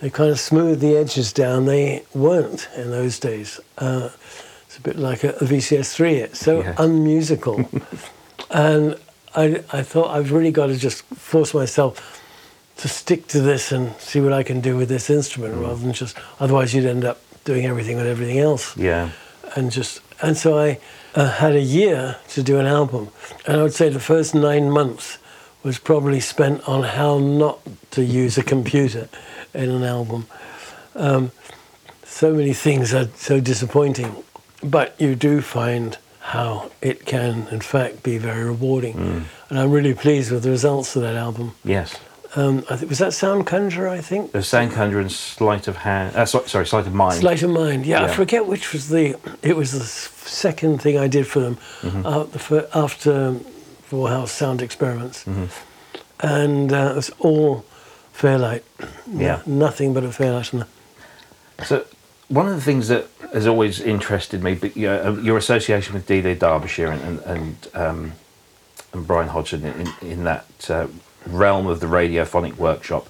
They 0.00 0.10
kind 0.10 0.30
of 0.30 0.40
smooth 0.40 0.80
the 0.80 0.96
edges 0.96 1.32
down. 1.32 1.64
They 1.66 2.02
weren't 2.14 2.68
in 2.76 2.90
those 2.90 3.18
days. 3.18 3.60
Uh, 3.78 4.10
it's 4.66 4.76
a 4.76 4.80
bit 4.82 4.96
like 4.96 5.24
a, 5.24 5.30
a 5.36 5.44
VCS3. 5.44 6.12
It's 6.24 6.40
so 6.40 6.60
Yeah. 6.62 6.74
unmusical. 6.78 7.64
and 8.50 8.96
I, 9.34 9.62
I 9.72 9.82
thought 9.82 10.10
I've 10.10 10.32
really 10.32 10.50
got 10.50 10.66
to 10.66 10.76
just 10.76 11.04
force 11.04 11.54
myself 11.54 12.20
to 12.78 12.88
stick 12.88 13.28
to 13.28 13.40
this 13.40 13.72
and 13.72 13.94
see 13.98 14.20
what 14.20 14.32
I 14.32 14.42
can 14.42 14.60
do 14.60 14.76
with 14.76 14.88
this 14.88 15.08
instrument 15.08 15.54
rather 15.54 15.76
than 15.76 15.92
just, 15.92 16.16
otherwise 16.40 16.74
you'd 16.74 16.86
end 16.86 17.04
up 17.04 17.20
doing 17.44 17.64
everything 17.64 17.96
with 17.96 18.06
everything 18.06 18.40
else 18.40 18.76
Yeah. 18.76 19.10
And 19.54 19.70
just 19.70 20.00
and 20.22 20.36
so 20.36 20.58
I 20.58 20.78
uh, 21.14 21.28
had 21.28 21.54
a 21.54 21.60
year 21.60 22.16
to 22.30 22.42
do 22.42 22.58
an 22.58 22.66
album, 22.66 23.08
and 23.46 23.56
I 23.58 23.62
would 23.62 23.74
say 23.74 23.88
the 23.88 24.00
first 24.00 24.34
nine 24.34 24.70
months 24.70 25.18
was 25.62 25.78
probably 25.78 26.20
spent 26.20 26.66
on 26.68 26.82
how 26.82 27.18
not 27.18 27.60
to 27.92 28.04
use 28.04 28.36
a 28.36 28.42
computer 28.42 29.08
in 29.54 29.70
an 29.70 29.82
album. 29.82 30.26
Um, 30.94 31.30
so 32.04 32.32
many 32.34 32.52
things 32.52 32.92
are 32.94 33.08
so 33.16 33.40
disappointing, 33.40 34.14
but 34.62 34.94
you 35.00 35.14
do 35.14 35.40
find 35.40 35.98
how 36.20 36.70
it 36.80 37.04
can, 37.06 37.48
in 37.50 37.60
fact, 37.60 38.02
be 38.02 38.18
very 38.18 38.44
rewarding, 38.44 39.26
and 39.48 39.58
I'm 39.58 39.70
really 39.70 39.94
pleased 39.94 40.30
with 40.32 40.42
the 40.42 40.50
results 40.50 40.96
of 40.96 41.02
that 41.02 41.16
album. 41.16 41.54
Yes. 41.64 41.98
Um, 42.36 42.64
I 42.68 42.76
think 42.76 42.88
was 42.90 42.98
that 42.98 43.12
Sound 43.12 43.46
Conjurer, 43.46 43.88
I 43.88 44.00
think. 44.00 44.32
The 44.32 44.42
Sound 44.42 44.72
Conjurer 44.72 45.00
and 45.00 45.12
Sleight 45.12 45.68
of 45.68 45.76
Hand. 45.76 46.16
Uh, 46.16 46.26
so, 46.26 46.44
sorry, 46.46 46.66
Sleight 46.66 46.86
of 46.86 46.94
Mind. 46.94 47.20
Sleight 47.20 47.42
of 47.42 47.50
Mind. 47.50 47.86
Yeah, 47.86 48.04
I 48.04 48.08
forget 48.08 48.46
which 48.46 48.72
was 48.72 48.88
the. 48.88 49.16
It 49.42 49.56
was 49.56 49.70
the 49.72 49.84
second 49.84 50.82
thing 50.82 50.98
I 50.98 51.06
did 51.08 51.26
for 51.26 51.40
them 51.40 51.56
Mm-hmm. 51.82 52.06
uh, 52.06 52.24
the 52.24 52.38
fir- 52.38 52.68
after 52.74 53.34
Four 53.82 54.08
House 54.08 54.32
Sound 54.32 54.62
Experiments, 54.62 55.24
Mm-hmm. 55.24 55.46
and 56.26 56.72
uh, 56.72 56.90
it 56.92 56.96
was 56.96 57.10
all 57.20 57.64
Fairlight. 58.12 58.64
Yeah. 59.12 59.42
nothing 59.46 59.92
but 59.94 60.02
a 60.04 60.10
Fairlight. 60.12 60.52
And 60.52 60.64
So, 61.64 61.84
one 62.28 62.48
of 62.48 62.54
the 62.54 62.60
things 62.62 62.88
that 62.88 63.06
has 63.32 63.46
always 63.46 63.80
interested 63.80 64.42
me, 64.42 64.54
but 64.54 64.76
you 64.76 64.86
know, 64.88 65.02
uh, 65.18 65.20
your 65.20 65.36
association 65.36 65.94
with 65.94 66.06
D.D. 66.06 66.34
Derbyshire 66.34 66.90
and 66.90 67.02
and 67.02 67.20
and, 67.26 67.68
um, 67.74 68.12
and 68.92 69.06
Brian 69.06 69.28
Hodgson 69.28 69.64
in, 69.64 69.88
in 70.08 70.24
that 70.24 70.46
uh, 70.68 70.86
realm 71.26 71.66
of 71.66 71.80
the 71.80 71.86
radiophonic 71.86 72.56
workshop, 72.56 73.08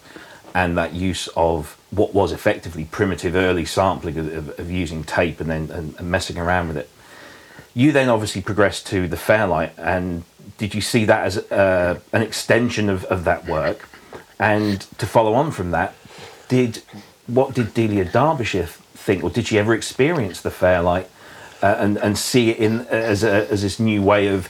and 0.54 0.76
that 0.78 0.92
use 0.92 1.28
of 1.36 1.78
what 1.90 2.14
was 2.14 2.32
effectively 2.32 2.84
primitive 2.84 3.34
early 3.34 3.64
sampling 3.64 4.18
of, 4.18 4.32
of, 4.32 4.58
of 4.58 4.70
using 4.70 5.04
tape 5.04 5.40
and 5.40 5.50
then 5.50 5.70
and, 5.70 5.94
and 5.98 6.10
messing 6.10 6.38
around 6.38 6.68
with 6.68 6.76
it. 6.76 6.90
You 7.74 7.92
then 7.92 8.08
obviously 8.08 8.40
progressed 8.40 8.86
to 8.88 9.08
the 9.08 9.16
Fairlight, 9.16 9.72
and 9.76 10.22
did 10.58 10.74
you 10.74 10.80
see 10.80 11.04
that 11.06 11.24
as 11.24 11.38
uh, 11.50 11.98
an 12.12 12.22
extension 12.22 12.88
of, 12.88 13.04
of 13.06 13.24
that 13.24 13.46
work? 13.46 13.88
And 14.38 14.80
to 14.98 15.06
follow 15.06 15.34
on 15.34 15.50
from 15.50 15.70
that, 15.72 15.94
did 16.48 16.82
what 17.26 17.54
did 17.54 17.74
Delia 17.74 18.04
Derbyshire 18.04 18.66
think, 18.66 19.24
or 19.24 19.30
did 19.30 19.46
she 19.46 19.58
ever 19.58 19.74
experience 19.74 20.40
the 20.40 20.50
Fairlight 20.50 21.08
uh, 21.62 21.76
and 21.78 21.98
and 21.98 22.16
see 22.16 22.50
it 22.50 22.58
in 22.58 22.80
as 22.88 23.24
a, 23.24 23.50
as 23.50 23.62
this 23.62 23.80
new 23.80 24.02
way 24.02 24.28
of 24.28 24.48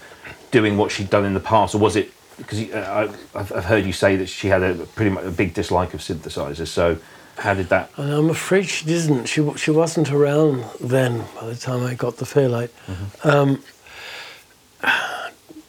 doing 0.51 0.77
what 0.77 0.91
she'd 0.91 1.11
done 1.11 1.25
in 1.25 1.35
the 1.35 1.41
past, 1.41 1.75
or 1.75 1.79
was 1.79 1.97
it 1.97 2.13
because 2.37 2.71
uh, 2.73 3.09
I- 3.35 3.39
I've, 3.39 3.65
heard 3.65 3.85
you 3.85 3.93
say 3.93 4.17
that 4.17 4.27
she 4.29 4.49
had 4.49 4.63
a 4.63 4.75
pretty 4.97 5.11
much 5.11 5.25
a 5.25 5.31
big 5.31 5.55
dislike 5.55 5.95
of 5.95 6.01
synthesizers? 6.01 6.69
So 6.69 6.99
how 7.39 7.55
did 7.55 7.69
that? 7.69 7.91
I'm 7.97 8.31
afraid 8.31 8.65
she 8.69 8.85
didn't. 8.87 9.27
She 9.27 9.41
she 9.57 9.71
wasn't 9.71 10.11
around 10.11 10.65
then. 10.81 11.25
By 11.41 11.47
the 11.47 11.57
time 11.57 11.83
I 11.85 11.95
got 11.95 12.17
the 12.17 12.27
Fairlight, 12.27 12.71
Mm-hmm. 12.87 13.29
um, 13.29 13.63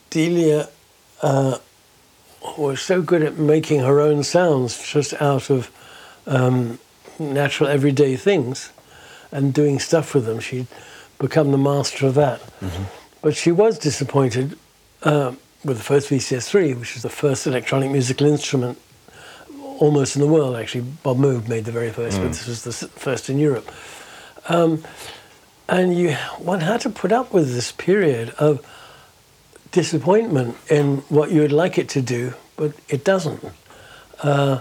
Delia 0.09 0.69
uh, 1.21 1.57
was 2.57 2.81
so 2.81 3.01
good 3.01 3.21
at 3.23 3.37
making 3.37 3.81
her 3.81 3.99
own 3.99 4.23
sounds 4.23 4.81
just 4.91 5.13
out 5.21 5.49
of 5.49 5.69
um, 6.27 6.79
natural 7.19 7.69
everyday 7.69 8.15
things 8.15 8.71
and 9.31 9.53
doing 9.53 9.79
stuff 9.79 10.13
with 10.13 10.25
them. 10.25 10.39
She'd 10.39 10.67
become 11.19 11.51
the 11.51 11.57
master 11.57 12.07
of 12.07 12.15
that. 12.15 12.41
But 13.21 13.35
she 13.35 13.51
was 13.51 13.79
disappointed 13.79 14.57
uh, 15.03 15.33
with 15.65 15.77
the 15.77 15.83
first 15.83 16.09
VCS3, 16.09 16.79
which 16.79 16.93
was 16.93 17.03
the 17.03 17.09
first 17.09 17.47
electronic 17.47 17.91
musical 17.91 18.27
instrument 18.27 18.77
almost 19.79 20.15
in 20.15 20.21
the 20.21 20.27
world, 20.27 20.55
actually. 20.55 20.85
Bob 21.03 21.17
Moog 21.17 21.47
made 21.49 21.65
the 21.65 21.71
very 21.71 21.91
first, 21.91 22.17
but 22.21 22.29
this 22.29 22.47
was 22.47 22.63
the 22.63 22.71
first 22.87 23.29
in 23.29 23.37
Europe. 23.39 23.69
Um, 24.47 24.83
and 25.67 25.97
you, 25.97 26.13
one 26.37 26.61
had 26.61 26.81
to 26.81 26.89
put 26.89 27.11
up 27.11 27.33
with 27.33 27.53
this 27.53 27.71
period 27.71 28.29
of 28.37 28.65
disappointment 29.71 30.55
in 30.69 30.97
what 31.09 31.31
you 31.31 31.41
would 31.41 31.51
like 31.51 31.77
it 31.77 31.89
to 31.89 32.01
do, 32.01 32.33
but 32.55 32.71
it 32.87 33.03
doesn't. 33.03 33.43
Uh, 34.23 34.59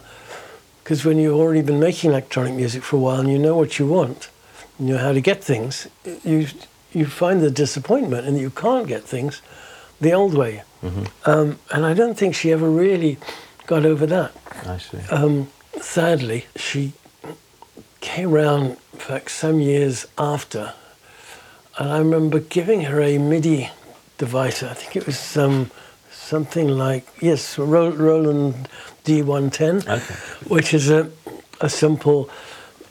Because 0.83 1.03
when 1.09 1.17
you've 1.19 1.41
already 1.41 1.63
been 1.63 1.81
making 1.81 2.11
electronic 2.11 2.53
music 2.55 2.83
for 2.83 2.97
a 2.97 3.01
while 3.01 3.21
and 3.21 3.31
you 3.31 3.39
know 3.39 3.57
what 3.57 3.79
you 3.79 3.87
want, 3.87 4.29
you 4.79 4.87
know 4.87 4.99
how 4.99 5.13
to 5.13 5.21
get 5.21 5.43
things, 5.45 5.89
you 6.25 6.47
you 6.93 7.07
find 7.07 7.41
the 7.41 7.51
disappointment 7.51 8.27
and 8.27 8.39
you 8.39 8.51
can't 8.51 8.87
get 8.87 9.03
things 9.09 9.41
the 10.01 10.13
old 10.13 10.35
way. 10.35 10.63
Um, 11.25 11.59
and 11.71 11.87
I 11.87 11.95
don't 11.95 12.17
think 12.17 12.35
she 12.35 12.53
ever 12.53 12.69
really 12.69 13.19
got 13.67 13.85
over 13.87 14.07
that. 14.07 14.33
I 14.67 14.79
see. 14.79 14.99
Um, 15.11 15.49
sadly, 15.81 16.47
she 16.57 16.93
came 18.01 18.31
round, 18.31 18.77
in 18.93 18.99
fact, 18.99 19.31
some 19.31 19.61
years 19.61 20.07
after, 20.19 20.75
and 21.79 21.89
I 21.89 21.99
remember 21.99 22.39
giving 22.41 22.83
her 22.83 23.01
a 23.01 23.19
MIDI 23.19 23.71
device. 24.19 24.63
I 24.63 24.75
think 24.75 24.95
it 24.97 25.07
was 25.07 25.37
um, 25.37 25.71
something 26.13 26.69
like, 26.69 27.07
yes, 27.21 27.59
Roland 27.59 28.69
D110, 29.05 29.89
Okay. 29.89 30.15
which 30.55 30.75
is 30.75 30.91
a, 30.91 31.11
a 31.61 31.69
simple 31.69 32.29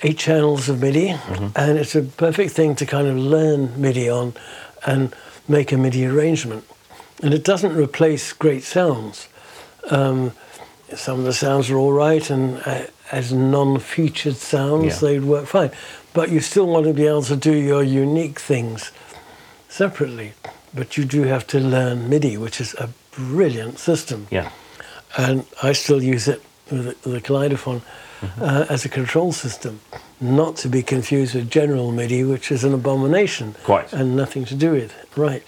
eight 0.02 0.18
channels 0.18 0.68
of 0.68 0.82
MIDI, 0.82 1.10
and 1.56 1.78
it's 1.78 1.96
a 1.96 2.02
perfect 2.02 2.52
thing 2.52 2.76
to 2.76 2.86
kind 2.86 3.08
of 3.08 3.16
learn 3.18 3.80
MIDI 3.80 4.10
on 4.10 4.34
and 4.86 5.16
make 5.48 5.72
a 5.72 5.78
MIDI 5.78 6.06
arrangement. 6.08 6.66
And 7.22 7.34
it 7.34 7.44
doesn't 7.44 7.76
replace 7.76 8.34
great 8.34 8.64
sounds. 8.64 9.28
Um, 9.90 10.32
some 10.96 11.20
of 11.20 11.26
the 11.26 11.34
sounds 11.34 11.70
are 11.70 11.78
all 11.78 11.94
right, 11.94 12.30
and 12.30 12.62
uh, 12.66 12.86
as 13.12 13.32
non-featured 13.32 14.36
sounds, 14.36 14.86
Yeah. 15.02 15.08
they'd 15.10 15.24
work 15.24 15.46
fine. 15.46 15.72
But 16.14 16.30
you 16.30 16.40
still 16.40 16.68
want 16.68 16.86
to 16.86 16.94
be 16.94 17.08
able 17.08 17.24
to 17.24 17.36
do 17.36 17.54
your 17.54 17.84
unique 17.84 18.40
things 18.40 18.92
separately. 19.70 20.34
But 20.74 20.98
you 20.98 21.06
do 21.06 21.24
have 21.24 21.46
to 21.48 21.60
learn 21.60 22.10
MIDI, 22.10 22.38
which 22.38 22.60
is 22.60 22.74
a 22.76 22.90
brilliant 23.16 23.78
system 23.80 24.28
Yeah. 24.32 24.50
and 25.18 25.46
I 25.62 25.74
still 25.74 26.02
use 26.02 26.28
it 26.28 26.42
with 26.72 27.02
the, 27.04 27.10
the 27.10 27.22
Kaleidophone 27.22 27.82
uh, 28.42 28.66
as 28.70 28.86
a 28.86 28.90
control 28.90 29.32
system, 29.34 29.82
not 30.20 30.56
to 30.58 30.68
be 30.70 30.82
confused 30.82 31.36
with 31.36 31.50
General 31.52 31.92
MIDI, 31.92 32.24
which 32.24 32.52
is 32.52 32.64
an 32.64 32.74
abomination 32.74 33.56
Quite. 33.64 33.94
and 33.94 34.16
nothing 34.16 34.46
to 34.46 34.56
do 34.56 34.72
with 34.72 34.92
it. 34.98 35.08
Right. 35.16 35.44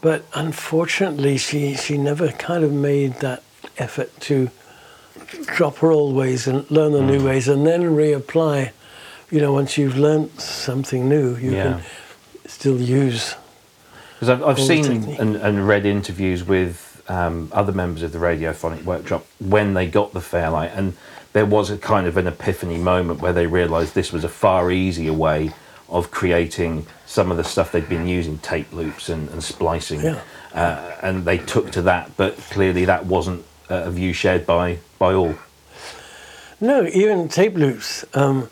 But 0.00 0.24
unfortunately, 0.34 1.36
she, 1.36 1.74
she 1.74 1.98
never 1.98 2.28
kind 2.28 2.64
of 2.64 2.72
made 2.72 3.14
that 3.16 3.42
effort 3.78 4.18
to 4.22 4.50
drop 5.46 5.76
her 5.78 5.90
old 5.90 6.16
ways 6.16 6.46
and 6.46 6.68
learn 6.70 6.92
the 6.92 7.02
new 7.02 7.24
ways 7.24 7.48
and 7.48 7.66
then 7.66 7.82
reapply. 7.82 8.70
You 9.30 9.40
know, 9.40 9.52
once 9.52 9.76
you've 9.76 9.96
learned 9.98 10.40
something 10.40 11.08
new, 11.08 11.36
you 11.36 11.52
Yeah. 11.52 11.62
can 11.62 11.82
still 12.46 12.80
use. 12.80 13.36
Because 14.14 14.28
I've, 14.30 14.42
I've 14.42 14.58
seen 14.60 14.86
and, 15.18 15.36
and 15.36 15.68
read 15.68 15.86
interviews 15.86 16.44
with 16.44 17.02
um, 17.08 17.48
other 17.52 17.72
members 17.72 18.02
of 18.02 18.12
the 18.12 18.18
Radiophonic 18.18 18.84
Workshop 18.84 19.26
when 19.38 19.74
they 19.74 19.86
got 19.86 20.12
the 20.12 20.20
Fairlight, 20.20 20.72
and 20.74 20.96
there 21.32 21.46
was 21.46 21.70
a 21.70 21.78
kind 21.78 22.06
of 22.06 22.16
an 22.16 22.26
epiphany 22.26 22.76
moment 22.78 23.20
where 23.20 23.32
they 23.32 23.46
realised 23.46 23.94
this 23.94 24.12
was 24.12 24.24
a 24.24 24.28
far 24.28 24.70
easier 24.70 25.12
way 25.12 25.52
of 25.90 26.10
creating 26.10 26.86
some 27.06 27.30
of 27.30 27.36
the 27.36 27.44
stuff 27.44 27.72
they'd 27.72 27.88
been 27.88 28.06
using, 28.06 28.38
tape 28.38 28.72
loops 28.72 29.08
and, 29.08 29.28
and 29.30 29.42
splicing, 29.42 30.00
Yeah. 30.00 30.20
uh, 30.54 30.96
and 31.02 31.24
they 31.24 31.38
took 31.38 31.70
to 31.72 31.82
that. 31.82 32.10
But 32.16 32.36
clearly, 32.50 32.84
that 32.86 33.06
wasn't 33.06 33.44
uh, 33.68 33.82
a 33.86 33.90
view 33.90 34.12
shared 34.12 34.46
by 34.46 34.78
by 34.98 35.12
all. 35.14 35.34
No, 36.60 36.86
even 36.86 37.28
tape 37.28 37.54
loops. 37.54 38.04
Um, 38.14 38.48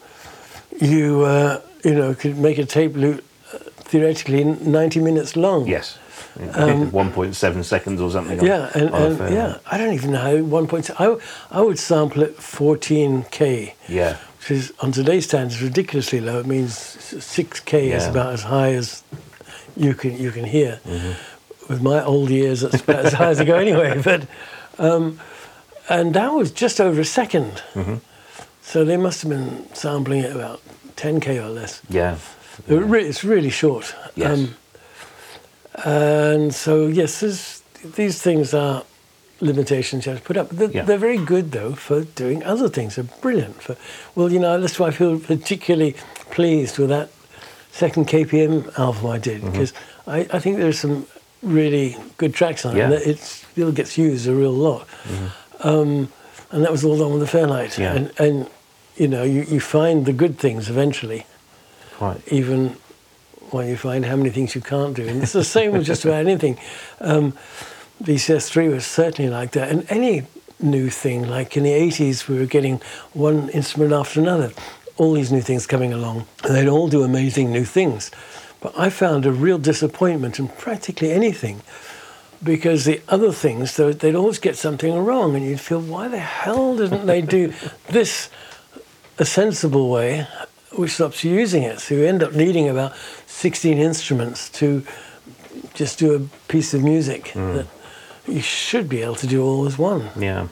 you 0.81 1.23
uh, 1.25 1.61
you 1.85 1.95
know 1.95 2.15
could 2.15 2.39
make 2.39 2.59
a 2.59 2.65
tape 2.65 2.95
loop 2.97 3.23
uh, 3.53 3.59
theoretically 3.91 4.45
90 4.45 5.01
minutes 5.01 5.37
long. 5.37 5.67
Yes, 5.69 5.99
one 6.93 7.11
point 7.13 7.35
seven 7.37 7.63
seconds 7.65 8.01
or 8.01 8.11
something. 8.11 8.39
on- 8.41 8.45
Um, 8.45 8.47
Yeah, 8.47 8.71
and, 8.75 8.91
on 8.95 9.03
and 9.23 9.35
yeah, 9.35 9.59
I 9.71 9.79
don't 9.79 9.95
even 9.95 10.11
know 10.13 10.21
how 10.21 10.37
one 10.43 10.67
point. 10.67 10.91
I 11.01 11.05
w- 11.05 11.21
I 11.51 11.61
would 11.61 11.79
sample 11.79 12.23
it 12.23 12.37
14k, 12.39 13.73
yeah, 13.89 14.17
is 14.49 14.73
on 14.81 14.93
today's 14.93 15.25
standards 15.27 15.61
ridiculously 15.63 16.21
low. 16.21 16.39
It 16.41 16.47
means 16.47 16.73
6k 16.73 17.95
is 17.97 18.07
about 18.07 18.33
as 18.33 18.43
high 18.45 18.73
as 18.75 19.03
you 19.77 19.95
can 19.95 20.17
you 20.17 20.31
can 20.31 20.45
hear. 20.45 20.81
Mm-hmm. 20.85 21.73
With 21.73 21.83
my 21.83 22.03
old 22.03 22.31
ears, 22.31 22.61
that's 22.63 22.81
about 22.81 23.05
as 23.07 23.13
high 23.13 23.29
as 23.31 23.41
I 23.41 23.45
go 23.45 23.57
anyway. 23.57 24.01
But 24.05 24.27
um, 24.79 25.19
and 25.89 26.15
that 26.15 26.33
was 26.33 26.51
just 26.51 26.81
over 26.81 27.01
a 27.01 27.05
2nd 27.05 27.63
Mm-hmm. 27.75 27.95
So 28.63 28.85
they 28.85 28.97
must 28.99 29.23
have 29.23 29.31
been 29.31 29.67
sampling 29.75 30.21
it 30.25 30.35
about 30.37 30.61
10k 30.97 31.43
or 31.43 31.49
less. 31.49 31.81
yeah, 31.89 32.19
re- 32.67 33.05
It's 33.09 33.25
really 33.25 33.51
short. 33.51 33.95
Yes. 34.15 34.49
and 35.85 36.55
so, 36.55 36.87
yes, 36.87 37.63
these 37.97 38.21
things 38.21 38.53
are 38.55 38.85
limitations 39.41 40.07
you 40.07 40.13
have 40.13 40.21
to 40.21 40.27
put 40.27 40.37
up. 40.37 40.49
They're, 40.51 40.71
Yeah. 40.71 40.83
they're 40.85 40.99
very 40.99 41.19
good, 41.19 41.53
though, 41.53 41.75
for 41.75 42.03
doing 42.05 42.43
other 42.45 42.69
things. 42.69 42.97
They're 42.97 43.05
brilliant. 43.21 43.63
For 43.63 43.77
Well, 44.15 44.33
you 44.33 44.39
know, 44.41 44.61
that's 44.61 44.79
why 44.79 44.89
I 44.89 44.91
feel 44.91 45.19
particularly 45.19 45.95
pleased 46.31 46.79
with 46.79 46.89
that 46.91 47.11
second 47.73 48.09
KPM 48.09 48.77
album 48.79 49.07
I 49.07 49.19
did, 49.19 49.41
Mm-hmm. 49.43 49.51
because 49.53 49.73
I, 50.07 50.27
I 50.33 50.39
think 50.41 50.57
there's 50.59 50.79
some 50.81 51.07
really 51.43 51.97
good 52.17 52.35
tracks 52.35 52.65
on 52.67 52.77
it. 52.77 52.81
and 52.81 52.93
Mm-hmm. 52.95 53.11
it 53.11 53.19
still 53.21 53.73
gets 53.73 53.97
used 53.99 54.27
a 54.27 54.35
real 54.35 54.53
lot. 54.53 54.87
Um, 55.61 56.09
and 56.51 56.65
that 56.65 56.73
was 56.73 56.85
all 56.85 56.99
done 56.99 57.13
with 57.13 57.21
the 57.21 57.27
Fairlight. 57.27 57.79
Yeah. 57.79 57.95
And, 57.95 58.13
and, 58.19 58.47
you 58.97 59.07
know, 59.09 59.23
you, 59.23 59.43
you 59.43 59.61
find 59.61 60.07
the 60.07 60.13
good 60.13 60.39
things 60.39 60.69
eventually 60.71 61.27
quite. 61.97 62.21
even 62.33 62.77
when 63.51 63.69
you 63.69 63.77
find 63.77 64.05
how 64.05 64.17
many 64.17 64.31
things 64.31 64.55
you 64.55 64.61
can't 64.61 64.95
do. 64.97 65.07
And 65.07 65.23
it's 65.23 65.33
the 65.33 65.45
same 65.45 65.73
with 65.73 65.85
just 65.87 66.05
about 66.05 66.27
anything. 66.27 66.59
Um, 67.01 67.35
VCS3 68.03 68.73
was 68.73 68.87
certainly 68.87 69.31
like 69.31 69.53
that. 69.53 69.71
And 69.71 69.87
any 69.89 70.25
new 70.61 70.91
thing, 70.91 71.29
like 71.29 71.57
in 71.57 71.65
the 71.65 71.73
80s, 71.73 72.29
we 72.29 72.39
were 72.39 72.47
getting 72.47 72.81
one 73.13 73.49
instrument 73.51 73.93
after 73.93 74.21
another, 74.21 74.53
all 74.97 75.13
these 75.13 75.33
new 75.33 75.41
things 75.41 75.67
coming 75.67 75.93
along, 75.93 76.27
and 76.45 76.55
they'd 76.55 76.69
all 76.69 76.89
do 76.89 77.03
amazing 77.03 77.53
new 77.53 77.65
things. 77.65 78.11
But 78.61 78.79
I 78.79 78.91
found 78.91 79.25
a 79.27 79.33
real 79.33 79.59
disappointment 79.59 80.39
in 80.39 80.49
practically 80.49 81.13
anything 81.13 81.63
because 82.43 82.85
the 82.85 83.01
other 83.09 83.33
things, 83.33 83.77
they'd 83.77 84.15
always 84.15 84.39
get 84.39 84.57
something 84.57 84.95
wrong, 84.97 85.35
and 85.35 85.45
you'd 85.45 85.61
feel, 85.61 85.81
why 85.81 86.09
the 86.09 86.19
hell 86.19 86.77
didn't 86.77 87.07
they 87.07 87.21
do 87.21 87.53
this 87.89 88.31
a 89.19 89.25
sensible 89.25 89.91
way, 89.91 90.27
which 90.77 90.93
stops 90.93 91.25
you 91.25 91.33
using 91.33 91.65
it? 91.65 91.81
So 91.81 91.95
you 91.95 92.05
end 92.05 92.23
up 92.23 92.35
needing 92.35 92.69
about 92.69 92.97
16 93.27 93.79
instruments 93.79 94.49
to 94.51 94.85
just 95.75 95.99
do 95.99 96.15
a 96.15 96.21
piece 96.51 96.75
of 96.75 96.83
music 96.83 97.27
mm. 97.35 97.55
that 97.55 97.67
you 98.29 98.41
should 98.43 98.89
be 98.89 99.03
able 99.03 99.17
to 99.17 99.27
do 99.27 99.43
all 99.45 99.67
as 99.67 99.79
one. 99.79 100.11
Yeah. 100.19 100.49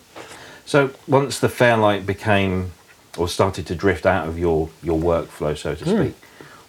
So 0.64 0.90
once 1.06 1.38
the 1.38 1.48
Fairlight 1.48 2.06
became 2.06 2.72
or 3.16 3.28
started 3.28 3.66
to 3.68 3.74
drift 3.74 4.04
out 4.06 4.28
of 4.28 4.38
your 4.38 4.68
your 4.82 4.98
workflow, 4.98 5.56
so 5.56 5.74
to 5.74 5.84
Hmm. 5.84 5.96
speak, 6.02 6.14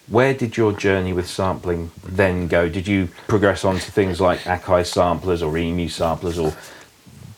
where 0.08 0.32
did 0.34 0.56
your 0.56 0.72
journey 0.72 1.12
with 1.12 1.28
sampling 1.28 1.90
then 2.02 2.48
go? 2.48 2.68
Did 2.68 2.86
you 2.88 3.08
progress 3.26 3.64
on 3.64 3.74
to 3.78 3.90
things 3.92 4.20
like 4.20 4.40
Akai 4.40 4.86
samplers 4.86 5.42
or 5.42 5.56
EMU 5.58 5.88
samplers, 5.88 6.38
or 6.38 6.54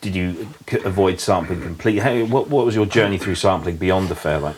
did 0.00 0.14
you 0.14 0.48
c- 0.68 0.78
avoid 0.84 1.18
sampling 1.20 1.60
completely? 1.62 2.00
How, 2.00 2.24
what, 2.26 2.48
what 2.48 2.64
was 2.66 2.74
your 2.74 2.86
journey 2.86 3.18
through 3.18 3.34
sampling 3.36 3.76
beyond 3.76 4.08
the 4.08 4.14
Fairlight? 4.14 4.56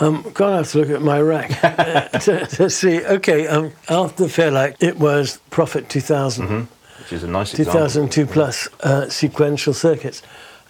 Um, 0.00 0.22
gonna 0.34 0.56
have 0.56 0.72
to 0.72 0.78
look 0.78 0.90
at 0.90 1.02
my 1.02 1.20
rack 1.20 1.62
uh, 1.62 2.08
to, 2.18 2.46
to 2.46 2.68
see. 2.68 3.04
Okay, 3.04 3.46
um, 3.46 3.70
after 3.88 4.26
Fairlight, 4.28 4.76
it 4.80 4.98
was 4.98 5.38
Prophet 5.50 5.88
2000. 5.88 6.66
Which 7.00 7.12
is 7.12 7.22
a 7.22 7.28
nice 7.28 7.50
example. 7.52 7.72
2002 7.72 8.26
plus 8.26 8.68
uh, 8.82 9.08
sequential 9.08 9.74
circuits. 9.74 10.22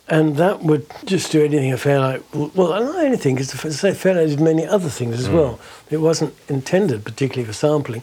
And 0.08 0.36
that 0.36 0.62
would 0.62 0.86
just 1.06 1.32
do 1.32 1.42
anything 1.42 1.72
a 1.72 1.78
Fairlight, 1.78 2.22
well, 2.34 2.78
not 2.78 3.02
anything, 3.02 3.36
because 3.36 3.52
the 3.52 3.94
Fairlight 3.94 4.28
did 4.28 4.40
many 4.40 4.66
other 4.66 4.90
things 4.90 5.18
as 5.18 5.30
well. 5.30 5.58
It 5.90 5.96
wasn't 5.96 6.34
intended 6.48 7.04
particularly 7.04 7.46
for 7.46 7.54
sampling, 7.54 8.02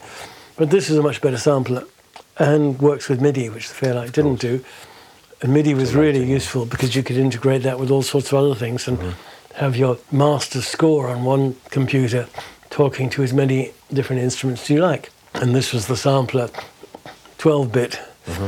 but 0.55 0.71
this 0.71 0.89
is 0.89 0.97
a 0.97 1.03
much 1.03 1.21
better 1.21 1.37
sampler 1.37 1.85
and 2.39 2.79
works 2.81 3.07
with 3.07 3.21
MIDI, 3.21 3.49
which 3.49 3.69
the 3.69 3.75
Fairlight 3.75 4.13
didn't 4.13 4.37
do. 4.37 4.65
And 5.43 5.53
MIDI 5.53 5.75
was 5.75 5.93
really 5.93 6.23
useful 6.23 6.65
because 6.65 6.95
you 6.95 7.03
could 7.03 7.17
integrate 7.17 7.61
that 7.63 7.79
with 7.79 7.91
all 7.91 8.01
sorts 8.01 8.31
of 8.31 8.39
other 8.39 8.55
things 8.55 8.87
and 8.87 9.15
have 9.55 9.75
your 9.75 9.99
master 10.11 10.61
score 10.61 11.07
on 11.07 11.23
one 11.23 11.55
computer 11.69 12.27
talking 12.71 13.09
to 13.11 13.21
as 13.21 13.31
many 13.33 13.73
different 13.93 14.23
instruments 14.23 14.63
as 14.63 14.69
you 14.71 14.81
like. 14.81 15.11
And 15.35 15.53
this 15.53 15.71
was 15.71 15.85
the 15.85 15.97
sampler, 15.97 16.49
12 17.37 17.71
bit. 17.71 17.99
Mm-hmm. 18.25 18.47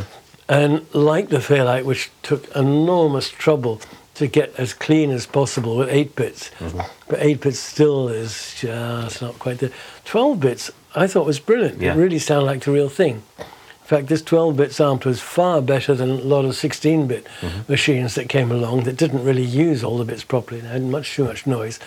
And 0.49 0.93
like 0.93 1.29
the 1.29 1.41
Fairlight, 1.41 1.85
which 1.85 2.11
took 2.21 2.53
enormous 2.55 3.29
trouble 3.29 3.81
to 4.15 4.27
get 4.27 4.53
as 4.59 4.73
clean 4.73 5.09
as 5.09 5.25
possible 5.25 5.77
with 5.77 5.89
8 5.89 6.15
bits, 6.15 6.51
mm-hmm. 6.59 6.81
but 7.07 7.19
8 7.21 7.41
bits 7.41 7.59
still 7.59 8.09
is 8.09 8.55
just 8.59 9.21
not 9.21 9.39
quite 9.39 9.59
there. 9.59 9.71
12 10.05 10.39
bits 10.39 10.71
I 10.95 11.07
thought 11.07 11.25
was 11.25 11.39
brilliant. 11.39 11.81
Yeah. 11.81 11.93
It 11.93 11.97
really 11.97 12.19
sounded 12.19 12.45
like 12.45 12.61
the 12.61 12.71
real 12.71 12.89
thing. 12.89 13.23
In 13.37 13.87
fact, 13.87 14.07
this 14.07 14.21
12 14.21 14.55
bit 14.55 14.71
sample 14.71 15.11
is 15.11 15.19
far 15.19 15.61
better 15.61 15.93
than 15.93 16.09
a 16.11 16.15
lot 16.15 16.45
of 16.45 16.55
16 16.55 17.07
bit 17.07 17.25
mm-hmm. 17.41 17.71
machines 17.71 18.15
that 18.15 18.29
came 18.29 18.51
along 18.51 18.83
that 18.83 18.97
didn't 18.97 19.23
really 19.23 19.43
use 19.43 19.83
all 19.83 19.97
the 19.97 20.05
bits 20.05 20.23
properly 20.23 20.59
and 20.59 20.69
had 20.69 20.83
much 20.83 21.15
too 21.15 21.25
much 21.25 21.45
noise. 21.45 21.79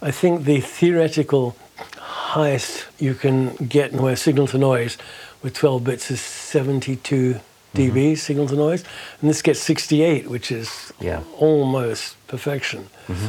I 0.00 0.10
think 0.10 0.44
the 0.44 0.60
theoretical 0.60 1.56
highest 1.98 2.86
you 2.98 3.14
can 3.14 3.54
get 3.56 3.92
in 3.92 3.98
of 3.98 4.18
signal 4.18 4.46
to 4.48 4.58
noise 4.58 4.96
with 5.42 5.54
12 5.54 5.84
bits 5.84 6.10
is 6.10 6.20
72 6.20 7.40
dB 7.74 7.92
mm-hmm. 7.92 8.14
signal 8.14 8.48
to 8.48 8.56
noise, 8.56 8.84
and 9.20 9.28
this 9.30 9.42
gets 9.42 9.60
68, 9.60 10.28
which 10.30 10.50
is 10.50 10.92
Yeah. 11.00 11.20
almost 11.38 12.16
perfection. 12.26 12.88
Mm-hmm. 13.06 13.28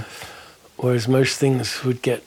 Whereas 0.78 1.08
most 1.08 1.38
things 1.38 1.84
would 1.84 2.02
get 2.02 2.24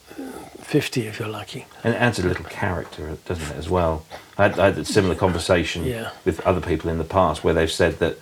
50 0.61 1.07
if 1.07 1.19
you're 1.19 1.27
lucky. 1.27 1.65
And 1.83 1.93
it 1.93 1.97
adds 1.97 2.19
a 2.19 2.27
little 2.27 2.45
character, 2.45 3.17
doesn't 3.25 3.51
it, 3.51 3.57
as 3.57 3.69
well? 3.69 4.05
I 4.37 4.43
had, 4.43 4.59
I 4.59 4.65
had 4.67 4.77
a 4.77 4.85
similar 4.85 5.15
conversation 5.15 5.85
Yeah. 5.85 6.11
with 6.25 6.39
other 6.41 6.61
people 6.61 6.89
in 6.89 6.97
the 6.97 7.03
past 7.03 7.43
where 7.43 7.53
they've 7.53 7.71
said 7.71 7.99
that 7.99 8.17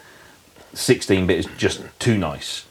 16 0.73 1.27
bit 1.27 1.39
is 1.39 1.47
just 1.57 1.81
too 1.99 2.17
nice, 2.17 2.65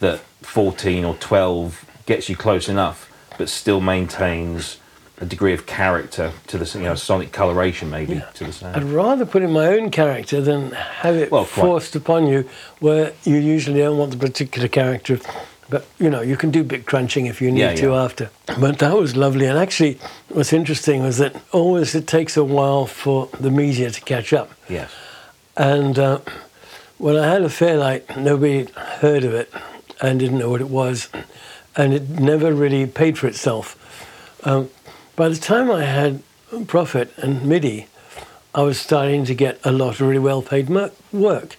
that 0.00 0.20
14 0.40 1.04
or 1.04 1.14
12 1.16 1.84
gets 2.06 2.28
you 2.28 2.36
close 2.36 2.68
enough, 2.68 3.10
but 3.38 3.48
still 3.48 3.80
maintains 3.80 4.78
a 5.22 5.24
degree 5.24 5.54
of 5.54 5.66
character 5.66 6.32
to 6.48 6.58
the 6.58 6.78
you 6.78 6.84
know, 6.84 6.96
sonic 6.96 7.30
coloration, 7.30 7.88
maybe, 7.88 8.20
to 8.34 8.44
the 8.44 8.52
sound. 8.52 8.76
I'd 8.76 8.82
rather 8.82 9.24
put 9.24 9.42
in 9.42 9.52
my 9.52 9.66
own 9.68 9.90
character 9.92 10.40
than 10.40 10.72
have 10.72 11.14
it 11.14 11.30
Well, 11.30 11.44
forced 11.44 11.94
upon 11.94 12.26
you 12.26 12.48
where 12.80 13.12
you 13.22 13.36
usually 13.36 13.78
don't 13.78 13.98
want 13.98 14.10
the 14.10 14.16
particular 14.16 14.66
character. 14.66 15.20
But, 15.70 15.86
you 15.98 16.10
know, 16.10 16.22
you 16.22 16.36
can 16.36 16.50
do 16.50 16.64
bit 16.64 16.86
crunching 16.86 17.26
if 17.26 17.40
you 17.40 17.52
need 17.52 17.60
Yeah, 17.60 17.74
to 17.76 17.90
yeah. 17.90 18.02
after. 18.02 18.30
But 18.58 18.80
that 18.80 18.98
was 18.98 19.16
lovely. 19.16 19.46
And 19.46 19.56
actually, 19.56 19.98
what's 20.28 20.52
interesting 20.52 21.02
was 21.04 21.18
that 21.18 21.36
always 21.52 21.94
it 21.94 22.08
takes 22.08 22.36
a 22.36 22.44
while 22.44 22.86
for 22.86 23.28
the 23.38 23.50
media 23.50 23.90
to 23.90 24.00
catch 24.00 24.32
up. 24.32 24.50
Yes. 24.68 24.90
And 25.56 25.98
uh, 26.00 26.18
when 26.98 27.16
I 27.16 27.28
had 27.28 27.42
a 27.42 27.48
Fairlight, 27.48 28.16
nobody 28.18 28.66
heard 29.00 29.22
of 29.22 29.34
it 29.34 29.50
and 30.00 30.18
didn't 30.18 30.38
know 30.38 30.50
what 30.50 30.60
it 30.60 30.68
was, 30.68 31.08
and 31.76 31.94
it 31.94 32.08
never 32.10 32.52
really 32.52 32.86
paid 32.86 33.16
for 33.16 33.28
itself. 33.28 33.78
Um, 34.44 34.68
by 35.16 35.28
the 35.28 35.36
time 35.36 35.70
I 35.70 35.84
had 35.84 36.22
Prophet 36.66 37.12
and 37.16 37.44
MIDI, 37.44 37.86
I 38.54 38.62
was 38.62 38.78
starting 38.78 39.24
to 39.24 39.34
get 39.34 39.58
a 39.64 39.72
lot 39.72 40.00
of 40.00 40.00
really 40.02 40.18
well 40.18 40.42
paid 40.42 40.68
work. 41.12 41.56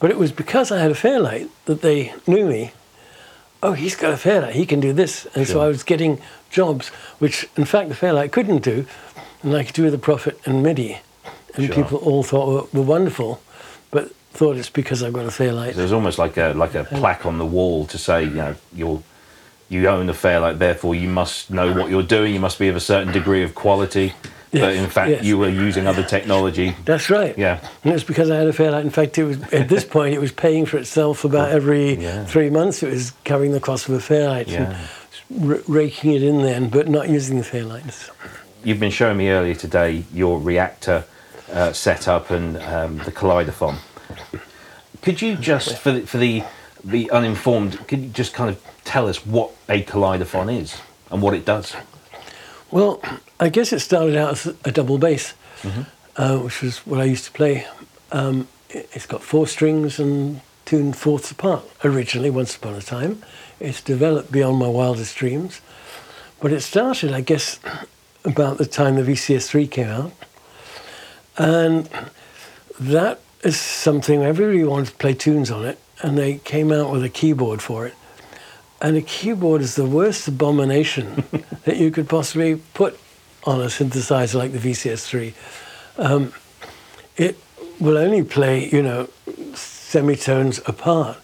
But 0.00 0.10
it 0.10 0.18
was 0.18 0.32
because 0.32 0.70
I 0.70 0.78
had 0.78 0.90
a 0.90 0.94
Fairlight 0.94 1.48
that 1.64 1.82
they 1.82 2.14
knew 2.26 2.46
me. 2.46 2.72
Oh, 3.62 3.72
he's 3.72 3.96
got 3.96 4.12
a 4.12 4.16
Fairlight, 4.16 4.54
he 4.54 4.66
can 4.66 4.80
do 4.80 4.92
this. 4.92 5.26
And 5.34 5.46
so 5.46 5.60
I 5.60 5.68
was 5.68 5.82
getting 5.82 6.20
jobs, 6.50 6.88
which 7.18 7.48
in 7.56 7.64
fact 7.64 7.88
the 7.88 7.94
Fairlight 7.94 8.30
couldn't 8.30 8.62
do, 8.62 8.86
and 9.42 9.56
I 9.56 9.64
could 9.64 9.74
do 9.74 9.84
with 9.84 9.92
the 9.92 9.98
Prophet 9.98 10.38
and 10.44 10.62
MIDI. 10.62 10.98
And 11.54 11.66
Sure. 11.66 11.74
people 11.74 11.98
all 11.98 12.22
thought 12.22 12.72
were, 12.74 12.80
were 12.80 12.86
wonderful, 12.86 13.40
but 13.90 14.12
thought 14.32 14.56
it's 14.56 14.68
because 14.70 15.02
I've 15.02 15.12
got 15.12 15.24
a 15.26 15.30
Fairlight. 15.30 15.76
it 15.76 15.82
was 15.82 15.92
almost 15.92 16.18
like 16.18 16.36
a 16.36 16.52
like 16.54 16.74
a 16.74 16.80
uh, 16.80 16.84
plaque 16.84 17.24
on 17.24 17.38
the 17.38 17.46
wall 17.46 17.86
to 17.86 17.96
say, 17.98 18.24
you 18.24 18.30
know, 18.30 18.54
you're 18.74 19.02
you 19.80 19.88
own 19.88 20.08
a 20.08 20.14
Fairlight, 20.14 20.58
therefore 20.58 20.94
you 20.94 21.08
must 21.08 21.50
know 21.50 21.72
what 21.72 21.90
you're 21.90 22.02
doing. 22.02 22.32
You 22.34 22.40
must 22.40 22.58
be 22.58 22.68
of 22.68 22.76
a 22.76 22.80
certain 22.80 23.12
degree 23.12 23.42
of 23.42 23.54
quality. 23.54 24.12
but 24.52 24.74
in 24.74 24.88
fact, 24.88 25.10
yes. 25.10 25.24
you 25.24 25.36
were 25.36 25.48
using 25.48 25.86
other 25.88 26.04
technology. 26.04 26.76
That's 26.84 27.10
right. 27.10 27.36
Yeah. 27.36 27.58
And 27.82 27.92
it's 27.92 28.04
because 28.04 28.30
I 28.30 28.36
had 28.36 28.46
a 28.46 28.52
Fairlight. 28.52 28.84
In 28.84 28.90
fact, 28.90 29.18
it 29.18 29.24
was 29.24 29.42
at 29.52 29.68
this 29.68 29.84
point 29.84 30.14
it 30.14 30.20
was 30.20 30.30
paying 30.32 30.64
for 30.64 30.78
itself 30.78 31.24
about 31.24 31.50
every 31.50 31.94
Yeah. 31.94 32.24
three 32.24 32.50
months. 32.50 32.82
It 32.82 32.90
was 32.90 33.12
covering 33.24 33.50
the 33.52 33.60
cost 33.60 33.88
of 33.88 33.94
a 33.94 34.00
Fairlight 34.00 34.46
Yeah. 34.48 34.78
and 35.32 35.50
r- 35.50 35.60
raking 35.66 36.12
it 36.12 36.22
in 36.22 36.42
then, 36.42 36.68
but 36.68 36.88
not 36.88 37.08
using 37.08 37.36
the 37.38 37.44
Fairlights. 37.44 38.10
You've 38.62 38.78
been 38.80 38.92
showing 38.92 39.16
me 39.16 39.28
earlier 39.30 39.54
today 39.56 40.04
your 40.12 40.38
Reaktor 40.40 41.02
uh, 41.52 41.72
setup 41.72 42.30
and 42.30 42.56
um, 42.58 42.98
the 42.98 43.12
kaleidophone. 43.12 43.78
Could 45.02 45.20
you 45.20 45.36
just, 45.36 45.76
for 45.78 45.92
the, 45.92 46.06
for 46.06 46.18
the 46.18 46.42
the 46.84 47.10
uninformed, 47.10 47.86
could 47.88 48.00
you 48.00 48.08
just 48.08 48.34
kind 48.34 48.50
of 48.50 48.62
tell 48.84 49.08
us 49.08 49.24
what 49.26 49.50
a 49.68 49.82
kaleidophone 49.82 50.60
is 50.60 50.76
and 51.10 51.22
what 51.22 51.34
it 51.34 51.44
does? 51.44 51.74
Well, 52.70 53.00
I 53.40 53.48
guess 53.48 53.72
it 53.72 53.80
started 53.80 54.16
out 54.16 54.32
as 54.32 54.46
a 54.64 54.70
double 54.72 54.98
bass, 54.98 55.34
uh, 56.16 56.38
which 56.38 56.62
was 56.62 56.78
what 56.86 57.00
I 57.00 57.04
used 57.04 57.24
to 57.26 57.32
play. 57.32 57.66
Um, 58.12 58.48
it- 58.70 58.88
it's 58.92 59.06
got 59.06 59.22
four 59.22 59.46
strings 59.46 59.98
and 59.98 60.40
tuned 60.64 60.96
fourths 60.96 61.30
apart 61.30 61.62
originally, 61.84 62.30
once 62.30 62.56
upon 62.56 62.74
a 62.74 62.82
time. 62.82 63.22
It's 63.60 63.80
developed 63.80 64.32
beyond 64.32 64.58
my 64.58 64.66
wildest 64.68 65.16
dreams. 65.16 65.60
But 66.40 66.52
it 66.52 66.60
started, 66.62 67.12
I 67.12 67.20
guess, 67.20 67.58
about 68.24 68.58
the 68.58 68.66
time 68.66 68.96
the 68.96 69.02
VCS3 69.02 69.66
came 69.70 69.88
out. 69.88 70.12
And 71.36 71.88
that 72.80 73.20
is 73.42 73.58
something 73.58 74.22
everybody 74.22 74.64
wanted 74.64 74.88
to 74.88 74.94
play 74.96 75.14
tunes 75.14 75.50
on 75.50 75.64
it, 75.64 75.78
and 76.02 76.18
they 76.18 76.38
came 76.38 76.72
out 76.72 76.90
with 76.90 77.04
a 77.04 77.08
keyboard 77.08 77.62
for 77.62 77.86
it. 77.86 77.94
And 78.80 78.96
a 78.96 79.02
keyboard 79.02 79.62
is 79.62 79.76
the 79.76 79.86
worst 79.86 80.28
abomination 80.28 81.24
that 81.64 81.76
you 81.76 81.90
could 81.90 82.08
possibly 82.08 82.56
put 82.74 82.98
on 83.44 83.60
a 83.60 83.66
synthesizer 83.66 84.34
like 84.34 84.52
the 84.52 84.58
VCS3. 84.58 85.32
Um, 85.98 86.32
it 87.16 87.38
will 87.78 87.96
only 87.96 88.22
play, 88.22 88.68
you 88.68 88.82
know, 88.82 89.08
semitones 89.54 90.60
apart. 90.66 91.18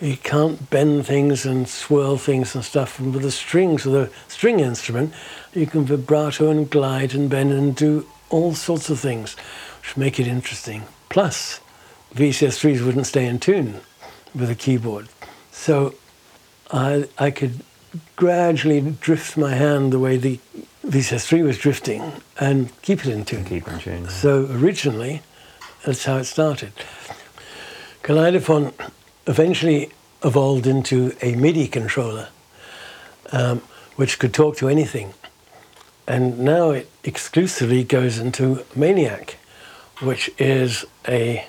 You 0.00 0.16
can't 0.16 0.68
bend 0.68 1.06
things 1.06 1.46
and 1.46 1.66
swirl 1.66 2.18
things 2.18 2.54
and 2.54 2.64
stuff. 2.64 2.98
And 2.98 3.14
with 3.14 3.22
the 3.22 3.30
strings, 3.30 3.86
with 3.86 3.94
a 3.94 4.10
string 4.28 4.60
instrument, 4.60 5.14
you 5.54 5.66
can 5.66 5.84
vibrato 5.86 6.50
and 6.50 6.68
glide 6.68 7.14
and 7.14 7.30
bend 7.30 7.52
and 7.52 7.74
do 7.74 8.06
all 8.28 8.54
sorts 8.54 8.90
of 8.90 9.00
things, 9.00 9.36
which 9.80 9.96
make 9.96 10.20
it 10.20 10.26
interesting. 10.26 10.82
Plus, 11.08 11.60
VCS3s 12.14 12.84
wouldn't 12.84 13.06
stay 13.06 13.26
in 13.26 13.38
tune 13.38 13.80
with 14.36 14.50
a 14.50 14.54
keyboard. 14.54 15.08
So 15.50 15.94
I, 16.70 17.08
I 17.18 17.30
could 17.30 17.62
gradually 18.16 18.80
drift 18.80 19.36
my 19.36 19.54
hand 19.54 19.92
the 19.92 19.98
way 19.98 20.16
the 20.16 20.38
VCS3 20.86 21.44
was 21.44 21.58
drifting 21.58 22.12
and 22.38 22.70
keep 22.82 23.04
it 23.04 23.12
in 23.12 23.24
tune. 23.24 23.44
Keep 23.44 23.68
in 23.68 23.78
tune. 23.78 24.08
So 24.08 24.46
originally, 24.50 25.22
that's 25.84 26.04
how 26.04 26.18
it 26.18 26.24
started. 26.24 26.72
Kaleidophone 28.02 28.72
eventually 29.26 29.90
evolved 30.24 30.66
into 30.66 31.16
a 31.22 31.34
MIDI 31.34 31.66
controller, 31.66 32.28
um, 33.32 33.62
which 33.96 34.18
could 34.18 34.32
talk 34.32 34.56
to 34.58 34.68
anything. 34.68 35.14
And 36.06 36.38
now 36.38 36.70
it 36.70 36.88
exclusively 37.02 37.82
goes 37.82 38.18
into 38.18 38.64
Maniac, 38.76 39.38
which 40.00 40.30
is 40.38 40.84
a 41.08 41.46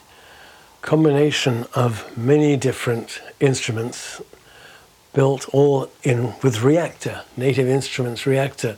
combination 0.88 1.65
of 1.76 2.17
many 2.17 2.56
different 2.56 3.21
instruments 3.41 4.21
built 5.12 5.45
all 5.54 5.91
in 6.02 6.28
with 6.41 6.60
Reaktor, 6.60 7.23
Native 7.36 7.67
Instruments 7.67 8.21
Reaktor 8.23 8.78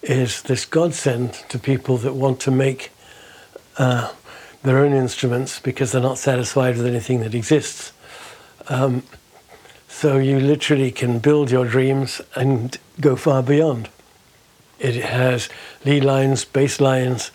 is 0.00 0.40
this 0.40 0.64
godsend 0.64 1.34
to 1.50 1.58
people 1.58 1.98
that 1.98 2.14
want 2.14 2.40
to 2.40 2.50
make 2.50 2.90
uh, 3.76 4.10
their 4.62 4.78
own 4.78 4.94
instruments 4.94 5.60
because 5.60 5.92
they're 5.92 6.00
not 6.00 6.16
satisfied 6.16 6.78
with 6.78 6.86
anything 6.86 7.20
that 7.20 7.34
exists. 7.34 7.92
Um, 8.68 9.02
so 9.88 10.16
you 10.16 10.40
literally 10.40 10.90
can 10.90 11.18
build 11.18 11.50
your 11.50 11.66
dreams 11.66 12.22
and 12.34 12.78
go 12.98 13.14
far 13.14 13.42
beyond. 13.42 13.90
It 14.78 14.94
has 14.94 15.50
lead 15.84 16.02
lines, 16.02 16.46
bass 16.46 16.80
lines, 16.80 17.30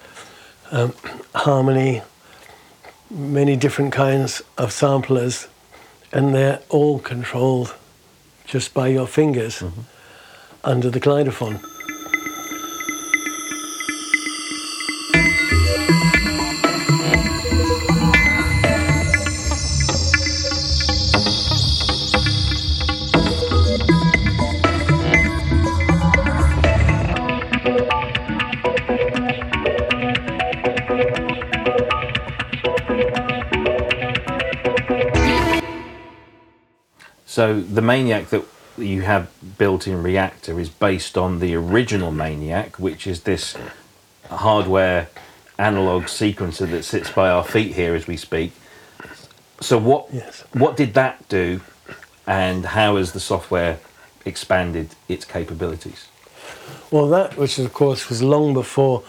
um, 0.72 0.96
harmony, 1.36 2.02
many 3.12 3.56
different 3.56 3.94
kinds 3.94 4.42
of 4.58 4.72
samplers, 4.72 5.48
and 6.12 6.34
they're 6.34 6.62
all 6.70 7.00
controlled 7.00 7.76
just 8.46 8.74
by 8.74 8.88
your 8.88 9.08
fingers 9.08 9.60
mm-hmm. 9.60 9.82
under 10.64 10.90
the 10.90 11.00
kaleidophone. 11.00 11.64
So 37.42 37.60
the 37.60 37.82
Maniac 37.82 38.30
that 38.30 38.46
you 38.78 39.02
have 39.02 39.28
built 39.58 39.88
in 39.88 40.04
Reaktor 40.04 40.62
is 40.62 40.70
based 40.70 41.18
on 41.18 41.40
the 41.40 41.56
original 41.56 42.12
Maniac, 42.12 42.78
which 42.78 43.08
is 43.08 43.22
this 43.22 43.58
hardware 44.30 45.10
analog 45.58 46.04
sequencer 46.04 46.70
that 46.70 46.84
sits 46.84 47.10
by 47.10 47.32
our 47.32 47.44
feet 47.44 47.74
here 47.74 47.96
as 47.96 48.06
we 48.06 48.16
speak. 48.16 48.52
So 49.60 49.80
what 49.80 50.06
Yes. 50.14 50.44
what 50.54 50.78
did 50.78 50.94
that 50.94 51.28
do, 51.30 51.62
and 52.28 52.64
how 52.64 52.98
has 52.98 53.14
the 53.14 53.20
software 53.20 53.80
expanded 54.24 54.90
its 55.08 55.26
capabilities? 55.26 56.10
Well, 56.92 57.08
that, 57.08 57.38
which 57.38 57.58
of 57.58 57.74
course 57.74 58.08
was 58.08 58.22
long 58.22 58.54
before 58.54 59.02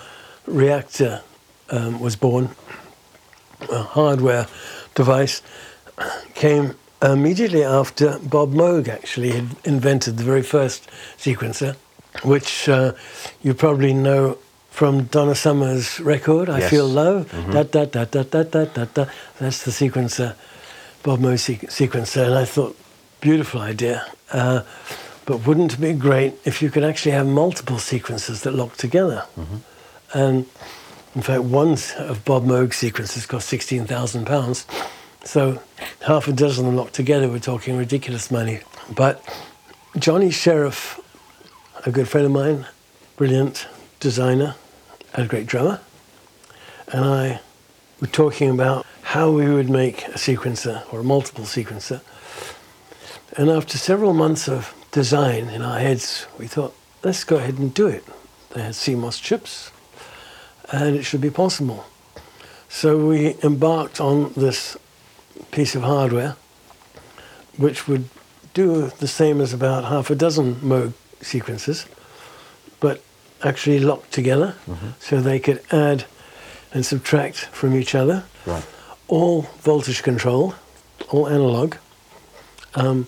Reaktor 0.49 1.21
um, 1.69 2.01
was 2.01 2.17
born, 2.17 2.49
a 3.71 3.83
hardware 3.83 4.47
device, 4.95 5.43
came 6.33 6.77
immediately 7.03 7.65
after 7.65 8.19
Bob 8.21 8.53
Moog 8.53 8.89
actually 8.89 9.31
had 9.31 9.49
invented 9.65 10.17
the 10.19 10.25
very 10.25 10.43
first 10.43 10.89
sequencer, 11.19 11.77
which 12.23 12.69
uh, 12.69 12.93
you 13.43 13.55
probably 13.55 13.93
know 13.93 14.39
from 14.71 15.05
Donna 15.05 15.35
Summer's 15.35 16.01
record, 16.01 16.49
I 16.49 16.61
Yes. 16.61 16.71
Feel 16.71 16.87
Love. 16.89 17.31
Da, 17.51 17.63
da, 17.65 17.85
da, 17.85 18.05
da, 18.05 18.23
da, 18.23 18.43
da, 18.45 18.65
da, 18.65 18.85
da. 18.87 19.05
That's 19.39 19.65
the 19.65 19.71
sequencer, 19.71 20.35
Bob 21.03 21.21
Moog 21.21 21.35
sequ- 21.39 21.69
sequencer. 21.71 22.25
And 22.27 22.35
I 22.35 22.45
thought, 22.47 22.77
beautiful 23.21 23.61
idea. 23.61 24.07
Uh, 24.33 24.63
but 25.27 25.47
wouldn't 25.47 25.75
it 25.75 25.81
be 25.81 25.93
great 25.93 26.35
if 26.45 26.63
you 26.63 26.71
could 26.71 26.85
actually 26.85 27.13
have 27.13 27.27
multiple 27.27 27.79
sequences 27.79 28.43
that 28.43 28.53
lock 28.55 28.77
together? 28.77 29.25
And 30.15 30.47
in 31.15 31.23
fact, 31.23 31.43
one 31.43 31.73
of 31.99 32.25
Bob 32.25 32.45
Moog's 32.45 32.77
sequences 32.77 33.27
cost 33.27 33.51
£16,000. 33.53 34.65
So 35.25 35.63
half 36.05 36.27
a 36.27 36.33
dozen 36.33 36.67
of 36.67 36.73
them 36.73 36.77
locked 36.77 36.95
together, 36.95 37.29
we're 37.29 37.39
talking 37.39 37.77
ridiculous 37.77 38.31
money. 38.31 38.61
But 38.95 39.23
Johnny 39.97 40.31
Sheriff, 40.31 41.01
a 41.87 41.91
good 41.91 42.09
friend 42.09 42.27
of 42.27 42.33
mine, 42.33 42.67
brilliant 43.17 43.69
designer, 44.01 44.57
and 45.15 45.27
a 45.27 45.29
great 45.29 45.47
drummer, 45.47 45.81
and 46.89 47.05
I 47.05 47.41
were 48.01 48.09
talking 48.09 48.51
about 48.51 48.85
how 49.03 49.31
we 49.31 49.49
would 49.49 49.71
make 49.71 50.09
a 50.09 50.19
sequencer 50.19 50.83
or 50.93 51.01
a 51.01 51.05
multiple 51.05 51.45
sequencer. 51.45 52.01
And 53.37 53.49
after 53.49 53.79
several 53.79 54.13
months 54.13 54.49
of 54.49 54.75
design 54.91 55.49
in 55.49 55.63
our 55.63 55.79
heads, 55.79 56.27
we 56.39 56.47
thought, 56.47 56.75
let's 57.05 57.23
go 57.25 57.37
ahead 57.37 57.59
and 57.59 57.73
do 57.73 57.87
it. 57.87 58.05
They 58.51 58.63
had 58.63 58.73
CMOS 58.73 59.23
chips, 59.23 59.71
and 60.71 60.97
it 60.97 61.05
should 61.05 61.21
be 61.21 61.31
possible. 61.31 61.85
So 62.69 63.07
we 63.07 63.37
embarked 63.43 64.01
on 64.01 64.33
this 64.35 64.77
piece 65.51 65.75
of 65.75 65.83
hardware, 65.83 66.37
which 67.57 67.87
would 67.89 68.09
do 68.55 68.89
the 68.99 69.09
same 69.09 69.41
as 69.41 69.53
about 69.53 69.85
half 69.85 70.11
a 70.11 70.15
dozen 70.15 70.57
Moog 70.57 70.93
sequences, 71.21 71.87
but 72.81 73.03
actually 73.43 73.79
locked 73.81 74.13
together 74.13 74.55
so 75.01 75.21
they 75.21 75.39
could 75.41 75.61
add 75.73 76.05
and 76.73 76.87
subtract 76.87 77.37
from 77.53 77.75
each 77.75 77.95
other, 77.95 78.25
Right. 78.47 78.65
all 79.09 79.43
voltage 79.61 80.03
controlled, 80.03 80.55
all 81.11 81.29
analog, 81.29 81.75
um, 82.75 83.07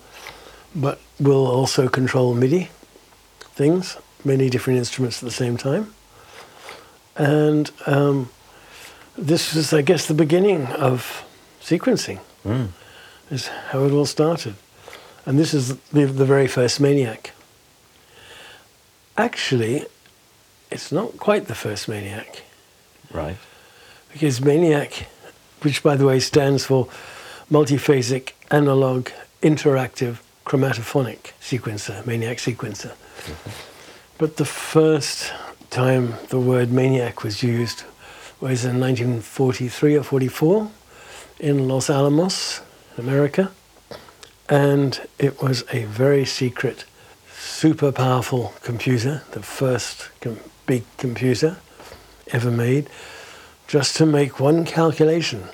but 0.74 1.00
will 1.20 1.46
also 1.46 1.88
control 1.88 2.34
MIDI 2.34 2.68
things, 3.54 3.96
many 4.24 4.50
different 4.50 4.78
instruments 4.78 5.22
at 5.22 5.26
the 5.26 5.34
same 5.34 5.56
time. 5.56 5.94
And 7.16 7.70
um, 7.86 8.30
this 9.16 9.54
was, 9.54 9.72
I 9.72 9.82
guess, 9.82 10.06
the 10.06 10.14
beginning 10.14 10.66
of 10.66 11.23
sequencing, 11.64 12.20
Mm. 12.44 12.68
is 13.30 13.48
how 13.70 13.84
it 13.84 13.92
all 13.92 14.06
started. 14.06 14.54
And 15.26 15.38
this 15.38 15.54
is 15.54 15.76
the, 15.92 16.04
the 16.04 16.26
very 16.26 16.46
first 16.46 16.78
Maniac. 16.80 17.32
Actually, 19.16 19.86
it's 20.70 20.90
not 20.92 21.16
quite 21.18 21.46
the 21.46 21.54
first 21.54 21.88
Maniac, 21.88 22.42
Right. 23.12 23.36
because 24.12 24.40
Maniac, 24.40 25.06
which 25.62 25.82
by 25.82 25.96
the 25.96 26.04
way 26.04 26.20
stands 26.20 26.64
for 26.66 26.88
Multiphasic 27.50 28.32
Analog 28.50 29.08
Interactive 29.42 30.16
Chromatophonic 30.44 31.32
Sequencer, 31.40 32.04
Maniac 32.06 32.38
Sequencer. 32.38 32.92
But 34.18 34.36
the 34.36 34.44
first 34.44 35.32
time 35.70 36.14
the 36.28 36.38
word 36.40 36.70
Maniac 36.72 37.22
was 37.22 37.42
used 37.42 37.84
was 38.40 38.64
in 38.64 38.78
1943 38.80 39.96
or 39.96 40.02
44 40.02 40.70
in 41.44 41.68
Los 41.68 41.90
Alamos, 41.90 42.62
America. 42.96 43.50
And 44.48 44.98
it 45.18 45.42
was 45.42 45.62
a 45.70 45.84
very 45.84 46.24
secret, 46.24 46.86
super 47.36 47.92
powerful 47.92 48.54
computer, 48.62 49.22
the 49.32 49.42
first 49.42 50.08
com- 50.22 50.40
big 50.66 50.84
computer 50.96 51.58
ever 52.32 52.50
made, 52.50 52.88
just 53.68 53.94
to 53.98 54.06
make 54.06 54.40
one 54.40 54.64
calculation. 54.64 55.44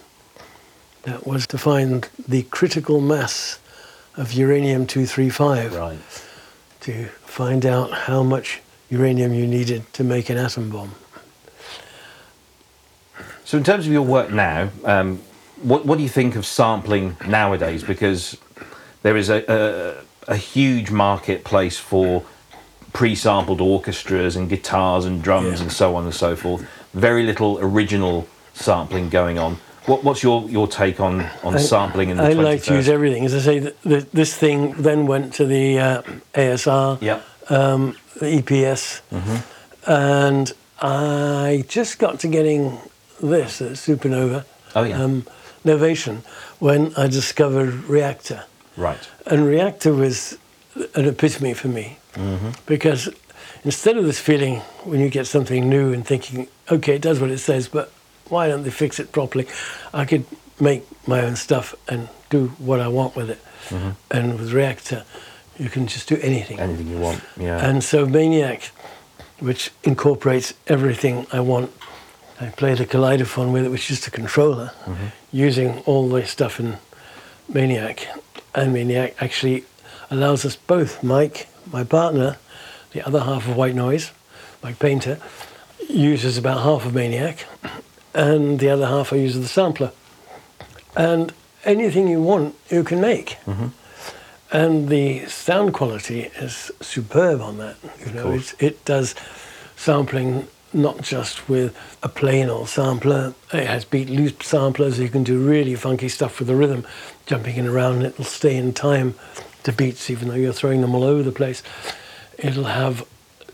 That 1.02 1.26
was 1.26 1.46
to 1.48 1.58
find 1.58 2.08
the 2.28 2.44
critical 2.44 3.00
mass 3.00 3.58
of 4.16 4.32
uranium 4.32 4.86
235 4.86 5.74
Right. 5.74 5.98
to 6.82 7.06
find 7.26 7.66
out 7.66 7.90
how 8.06 8.22
much 8.22 8.60
uranium 8.90 9.34
you 9.34 9.46
needed 9.46 9.92
to 9.94 10.04
make 10.04 10.30
an 10.30 10.36
atom 10.36 10.70
bomb. 10.70 10.94
So, 13.44 13.58
in 13.58 13.64
terms 13.64 13.86
of 13.86 13.92
your 13.92 14.02
work 14.02 14.30
now, 14.30 14.70
um, 14.84 15.20
what, 15.62 15.84
what 15.86 15.96
do 15.96 16.02
you 16.02 16.08
think 16.08 16.36
of 16.36 16.44
sampling 16.46 17.16
nowadays? 17.26 17.82
Because 17.82 18.36
there 19.02 19.16
is 19.16 19.28
a, 19.30 19.44
a, 20.28 20.32
a 20.32 20.36
huge 20.36 20.90
marketplace 20.90 21.78
for 21.78 22.24
pre 22.92 23.14
sampled 23.14 23.60
orchestras 23.60 24.36
and 24.36 24.48
guitars 24.48 25.04
and 25.04 25.22
drums 25.22 25.58
Yeah. 25.58 25.62
and 25.64 25.72
so 25.72 25.96
on 25.96 26.04
and 26.04 26.14
so 26.14 26.34
forth. 26.36 26.66
Very 26.94 27.24
little 27.24 27.58
original 27.60 28.26
sampling 28.54 29.08
going 29.10 29.38
on. 29.38 29.58
What, 29.86 30.04
what's 30.04 30.22
your, 30.22 30.48
your 30.50 30.68
take 30.68 31.00
on, 31.00 31.22
on 31.42 31.54
I- 31.54 31.58
sampling 31.58 32.10
in 32.10 32.16
the 32.16 32.24
I 32.24 32.34
21st? 32.34 32.44
like 32.44 32.62
to 32.64 32.74
use 32.74 32.88
everything. 32.88 33.24
As 33.24 33.34
I 33.34 33.38
say, 33.38 33.60
th- 33.60 33.76
th- 33.82 34.06
this 34.12 34.36
thing 34.36 34.72
then 34.72 35.06
went 35.06 35.32
to 35.34 35.46
the 35.46 35.78
uh, 35.78 36.02
ASR, 36.34 37.00
Yeah. 37.00 37.20
um, 37.48 37.96
the 38.20 38.26
EPS, 38.42 39.00
and 39.86 40.52
I 40.82 41.64
just 41.68 41.98
got 41.98 42.20
to 42.20 42.28
getting 42.28 42.78
this 43.22 43.60
at 43.62 43.72
Supernova, 43.72 44.44
Oh, 44.74 44.82
yeah. 44.82 45.02
um, 45.02 45.26
Novation, 45.64 46.24
when 46.58 46.94
I 46.96 47.06
discovered 47.06 47.74
Reaktor. 47.88 48.44
right. 48.76 49.08
And 49.26 49.42
Reaktor 49.42 49.96
was 49.96 50.38
an 50.94 51.04
epitome 51.04 51.54
for 51.54 51.68
me 51.68 51.98
mm-hmm. 52.14 52.50
because 52.66 53.08
instead 53.64 53.96
of 53.96 54.04
this 54.04 54.18
feeling 54.18 54.60
when 54.84 55.00
you 55.00 55.10
get 55.10 55.26
something 55.26 55.68
new 55.68 55.92
and 55.92 56.06
thinking, 56.06 56.48
okay, 56.70 56.96
it 56.96 57.02
does 57.02 57.20
what 57.20 57.30
it 57.30 57.38
says, 57.38 57.68
but 57.68 57.92
why 58.28 58.48
don't 58.48 58.62
they 58.62 58.70
fix 58.70 58.98
it 58.98 59.12
properly? 59.12 59.46
I 59.92 60.04
could 60.04 60.24
make 60.60 60.84
my 61.06 61.20
own 61.20 61.36
stuff 61.36 61.74
and 61.88 62.08
do 62.30 62.48
what 62.58 62.80
I 62.80 62.88
want 62.88 63.16
with 63.16 63.30
it. 63.30 63.40
Mm-hmm. 63.68 63.90
And 64.10 64.38
with 64.38 64.52
Reaktor, 64.52 65.04
you 65.58 65.68
can 65.68 65.86
just 65.86 66.08
do 66.08 66.16
anything. 66.22 66.58
Anything 66.58 66.88
you 66.88 66.98
want. 66.98 67.22
Yeah. 67.36 67.58
And 67.66 67.82
so 67.84 68.06
Maniac, 68.06 68.70
which 69.40 69.70
incorporates 69.82 70.54
everything 70.66 71.26
I 71.32 71.40
want, 71.40 71.72
I 72.40 72.46
played 72.48 72.80
a 72.80 72.86
kaleidophone 72.86 73.52
with 73.52 73.66
it, 73.66 73.68
which 73.68 73.82
is 73.82 73.98
just 73.98 74.06
a 74.06 74.10
controller, 74.10 74.72
mm-hmm. 74.84 75.06
using 75.30 75.80
all 75.80 76.08
the 76.08 76.24
stuff 76.26 76.58
in 76.58 76.78
Maniac. 77.48 78.08
And 78.54 78.72
Maniac 78.72 79.14
actually 79.20 79.64
allows 80.10 80.44
us 80.46 80.56
both, 80.56 81.02
Mike, 81.02 81.48
my 81.70 81.84
partner, 81.84 82.38
the 82.92 83.06
other 83.06 83.20
half 83.20 83.46
of 83.46 83.56
White 83.56 83.74
Noise, 83.74 84.10
Mike 84.62 84.78
Painter, 84.78 85.20
uses 85.88 86.38
about 86.38 86.62
half 86.62 86.86
of 86.86 86.94
Maniac, 86.94 87.46
and 88.14 88.58
the 88.58 88.70
other 88.70 88.86
half 88.86 89.12
I 89.12 89.16
use 89.16 89.36
of 89.36 89.42
the 89.42 89.48
sampler. 89.48 89.92
And 90.96 91.34
anything 91.64 92.08
you 92.08 92.22
want, 92.22 92.56
you 92.70 92.82
can 92.84 93.00
make. 93.00 93.36
Mm-hmm. 93.46 93.66
And 94.52 94.88
the 94.88 95.26
sound 95.26 95.74
quality 95.74 96.22
is 96.38 96.72
superb 96.80 97.40
on 97.40 97.58
that. 97.58 97.76
You 98.04 98.12
know, 98.12 98.32
it, 98.32 98.54
it 98.58 98.84
does 98.84 99.14
sampling 99.76 100.48
not 100.72 101.02
just 101.02 101.48
with 101.48 101.76
a 102.02 102.08
plain 102.08 102.48
old 102.48 102.68
sampler. 102.68 103.34
It 103.52 103.66
has 103.66 103.84
beat 103.84 104.08
loop 104.08 104.42
samplers. 104.42 104.98
You 104.98 105.08
can 105.08 105.24
do 105.24 105.38
really 105.38 105.74
funky 105.74 106.08
stuff 106.08 106.38
with 106.38 106.48
the 106.48 106.56
rhythm, 106.56 106.86
jumping 107.26 107.56
in 107.56 107.66
around. 107.66 107.96
And 107.96 108.06
it'll 108.06 108.24
stay 108.24 108.56
in 108.56 108.72
time 108.72 109.14
to 109.64 109.72
beats, 109.72 110.10
even 110.10 110.28
though 110.28 110.34
you're 110.34 110.52
throwing 110.52 110.80
them 110.80 110.94
all 110.94 111.04
over 111.04 111.22
the 111.22 111.32
place. 111.32 111.62
It'll 112.38 112.64
have 112.64 113.06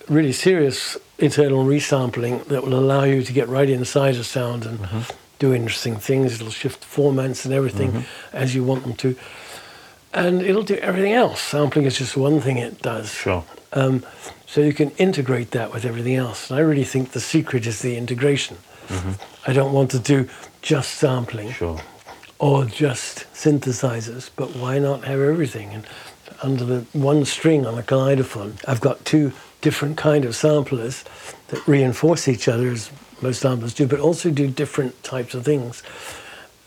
really 0.08 0.32
serious 0.32 0.96
internal 1.18 1.64
resampling 1.64 2.44
that 2.46 2.62
will 2.62 2.78
allow 2.78 3.04
you 3.04 3.22
to 3.22 3.32
get 3.32 3.48
right 3.48 3.68
inside 3.68 4.14
a 4.16 4.24
sound 4.24 4.64
and 4.64 4.78
do 5.38 5.52
interesting 5.54 5.96
things. 5.96 6.34
It'll 6.34 6.50
shift 6.50 6.82
formats 6.82 7.44
and 7.44 7.52
everything 7.52 8.04
as 8.32 8.54
you 8.54 8.62
want 8.62 8.82
them 8.82 8.94
to. 8.96 9.16
And 10.12 10.40
it'll 10.42 10.62
do 10.62 10.76
everything 10.76 11.12
else. 11.12 11.40
Sampling 11.40 11.84
is 11.84 11.98
just 11.98 12.16
one 12.16 12.40
thing 12.40 12.56
it 12.58 12.80
does. 12.80 13.12
Sure. 13.12 13.44
Um, 13.72 14.04
so 14.46 14.60
you 14.60 14.72
can 14.72 14.90
integrate 14.92 15.50
that 15.52 15.72
with 15.72 15.84
everything 15.84 16.14
else. 16.14 16.50
And 16.50 16.58
I 16.58 16.62
really 16.62 16.84
think 16.84 17.10
the 17.10 17.20
secret 17.20 17.66
is 17.66 17.80
the 17.82 17.96
integration. 17.96 18.56
I 19.46 19.52
don't 19.52 19.72
want 19.72 19.90
to 19.90 19.98
do 19.98 20.28
just 20.62 20.94
sampling 20.94 21.50
Sure. 21.52 21.80
or 22.38 22.64
just 22.64 23.26
synthesizers, 23.34 24.30
but 24.36 24.54
why 24.54 24.78
not 24.78 25.04
have 25.04 25.20
everything? 25.20 25.70
And 25.70 25.84
under 26.42 26.64
the 26.64 26.80
one 26.92 27.24
string 27.24 27.66
on 27.66 27.76
a 27.76 27.82
kaleidophone, 27.82 28.52
I've 28.68 28.80
got 28.80 29.04
two 29.04 29.32
different 29.60 29.96
kind 29.96 30.24
of 30.24 30.36
samplers 30.36 31.04
that 31.48 31.66
reinforce 31.66 32.28
each 32.28 32.46
other, 32.46 32.68
as 32.70 32.90
most 33.20 33.40
samplers 33.40 33.74
do, 33.74 33.86
but 33.88 33.98
also 33.98 34.30
do 34.30 34.46
different 34.46 35.02
types 35.02 35.34
of 35.34 35.44
things. 35.44 35.82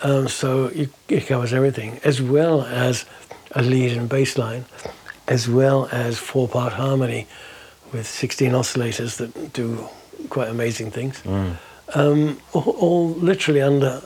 Um, 0.01 0.27
so 0.27 0.65
it, 0.67 0.89
it 1.07 1.27
covers 1.27 1.53
everything, 1.53 1.99
as 2.03 2.21
well 2.21 2.63
as 2.63 3.05
a 3.51 3.61
lead 3.61 3.95
and 3.97 4.09
bass 4.09 4.37
line, 4.37 4.65
as 5.27 5.47
well 5.47 5.87
as 5.91 6.17
four-part 6.17 6.73
harmony 6.73 7.27
with 7.91 8.07
16 8.07 8.51
oscillators 8.51 9.17
that 9.17 9.53
do 9.53 9.87
quite 10.29 10.49
amazing 10.49 10.91
things. 10.91 11.21
Um, 11.95 12.39
all, 12.53 12.75
all 12.77 13.09
literally 13.09 13.61
under 13.61 14.01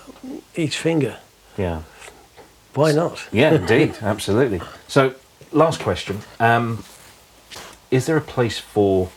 each 0.56 0.78
finger. 0.78 1.18
Yeah. 1.58 1.84
Why 2.74 2.92
not? 2.92 3.28
Yeah, 3.32 3.54
indeed, 3.56 3.96
absolutely. 4.02 4.62
So, 4.88 5.16
last 5.52 5.80
question: 5.82 6.22
um, 6.40 6.84
Is 7.92 8.06
there 8.06 8.18
a 8.18 8.22
place 8.22 8.58
for 8.60 9.10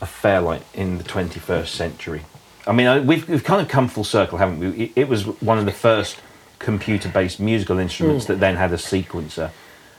a 0.00 0.06
Fairlight 0.06 0.62
in 0.74 0.98
the 0.98 1.04
21st 1.04 1.68
century? 1.68 2.22
I 2.66 2.72
mean, 2.72 3.06
we've, 3.06 3.28
we've 3.28 3.44
kind 3.44 3.60
of 3.60 3.68
come 3.68 3.88
full 3.88 4.04
circle, 4.04 4.38
haven't 4.38 4.60
we? 4.60 4.84
It, 4.84 4.92
it 4.96 5.08
was 5.08 5.24
one 5.40 5.58
of 5.58 5.64
the 5.64 5.72
first 5.72 6.20
computer-based 6.58 7.40
musical 7.40 7.78
instruments 7.78 8.26
that 8.26 8.38
then 8.38 8.56
had 8.56 8.72
a 8.72 8.76
sequencer. 8.76 9.50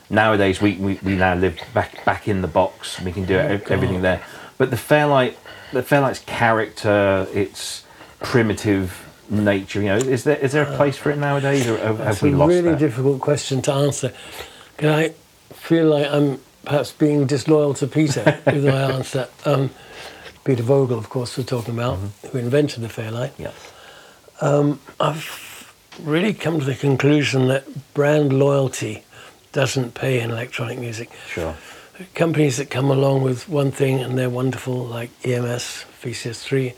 Nowadays, 0.10 0.62
we, 0.62 0.76
we, 0.76 1.00
we 1.04 1.16
now 1.16 1.34
live 1.36 1.60
back 1.74 2.04
back 2.06 2.28
in 2.28 2.42
the 2.42 2.48
box. 2.48 3.00
We 3.02 3.12
can 3.12 3.26
do 3.26 3.36
ev- 3.36 3.72
everything 3.72 4.02
there. 4.02 4.22
But 4.58 4.70
the 4.70 4.78
Fairlight, 4.78 5.38
the 5.72 5.82
Fairlight's 5.84 6.20
character, 6.20 7.28
its 7.34 7.84
primitive 8.22 9.00
nature, 9.30 9.80
you 9.80 9.88
know, 9.88 9.98
is 9.98 10.24
there 10.26 10.38
is 10.38 10.52
there 10.52 10.64
a 10.64 10.76
place 10.76 10.98
for 10.98 11.10
it 11.10 11.18
nowadays, 11.18 11.68
or 11.68 11.78
have, 11.78 12.22
we 12.22 12.32
a 12.34 12.36
really 12.36 12.62
that? 12.72 12.80
difficult 12.80 13.22
question 13.22 13.62
to 13.64 13.72
answer. 13.74 14.12
Can 14.78 14.90
I 14.90 15.10
feel 15.54 15.88
like 15.88 16.08
I'm 16.12 16.40
perhaps 16.66 16.92
being 16.92 17.26
disloyal 17.26 17.74
to 17.76 17.88
Peter 17.88 18.40
with 18.46 18.66
my 18.66 18.82
answer? 18.94 19.28
Um, 19.46 19.70
Peter 20.44 20.64
Vogel, 20.64 20.98
of 21.00 21.10
course, 21.10 21.38
we're 21.38 21.44
talking 21.46 21.74
about, 21.74 21.98
Mm-hmm. 21.98 22.28
who 22.28 22.38
invented 22.40 22.84
the 22.84 22.90
Fairlight. 22.90 23.34
yeah. 23.38 23.52
I've 25.00 25.74
really 26.02 26.34
come 26.34 26.60
to 26.60 26.66
the 26.66 26.76
conclusion 26.76 27.48
that 27.48 27.66
brand 27.94 28.34
loyalty 28.34 29.04
doesn't 29.54 29.94
pay 29.94 30.20
in 30.20 30.30
electronic 30.32 30.78
music. 30.80 31.10
Sure. 31.28 31.56
Companies 32.16 32.58
that 32.58 32.70
come 32.70 32.90
along 32.92 33.22
with 33.22 33.48
one 33.48 33.72
thing 33.72 34.00
and 34.02 34.18
they're 34.18 34.30
wonderful, 34.30 34.74
like 34.86 35.10
EMS, 35.24 35.86
VCS3, 36.02 36.74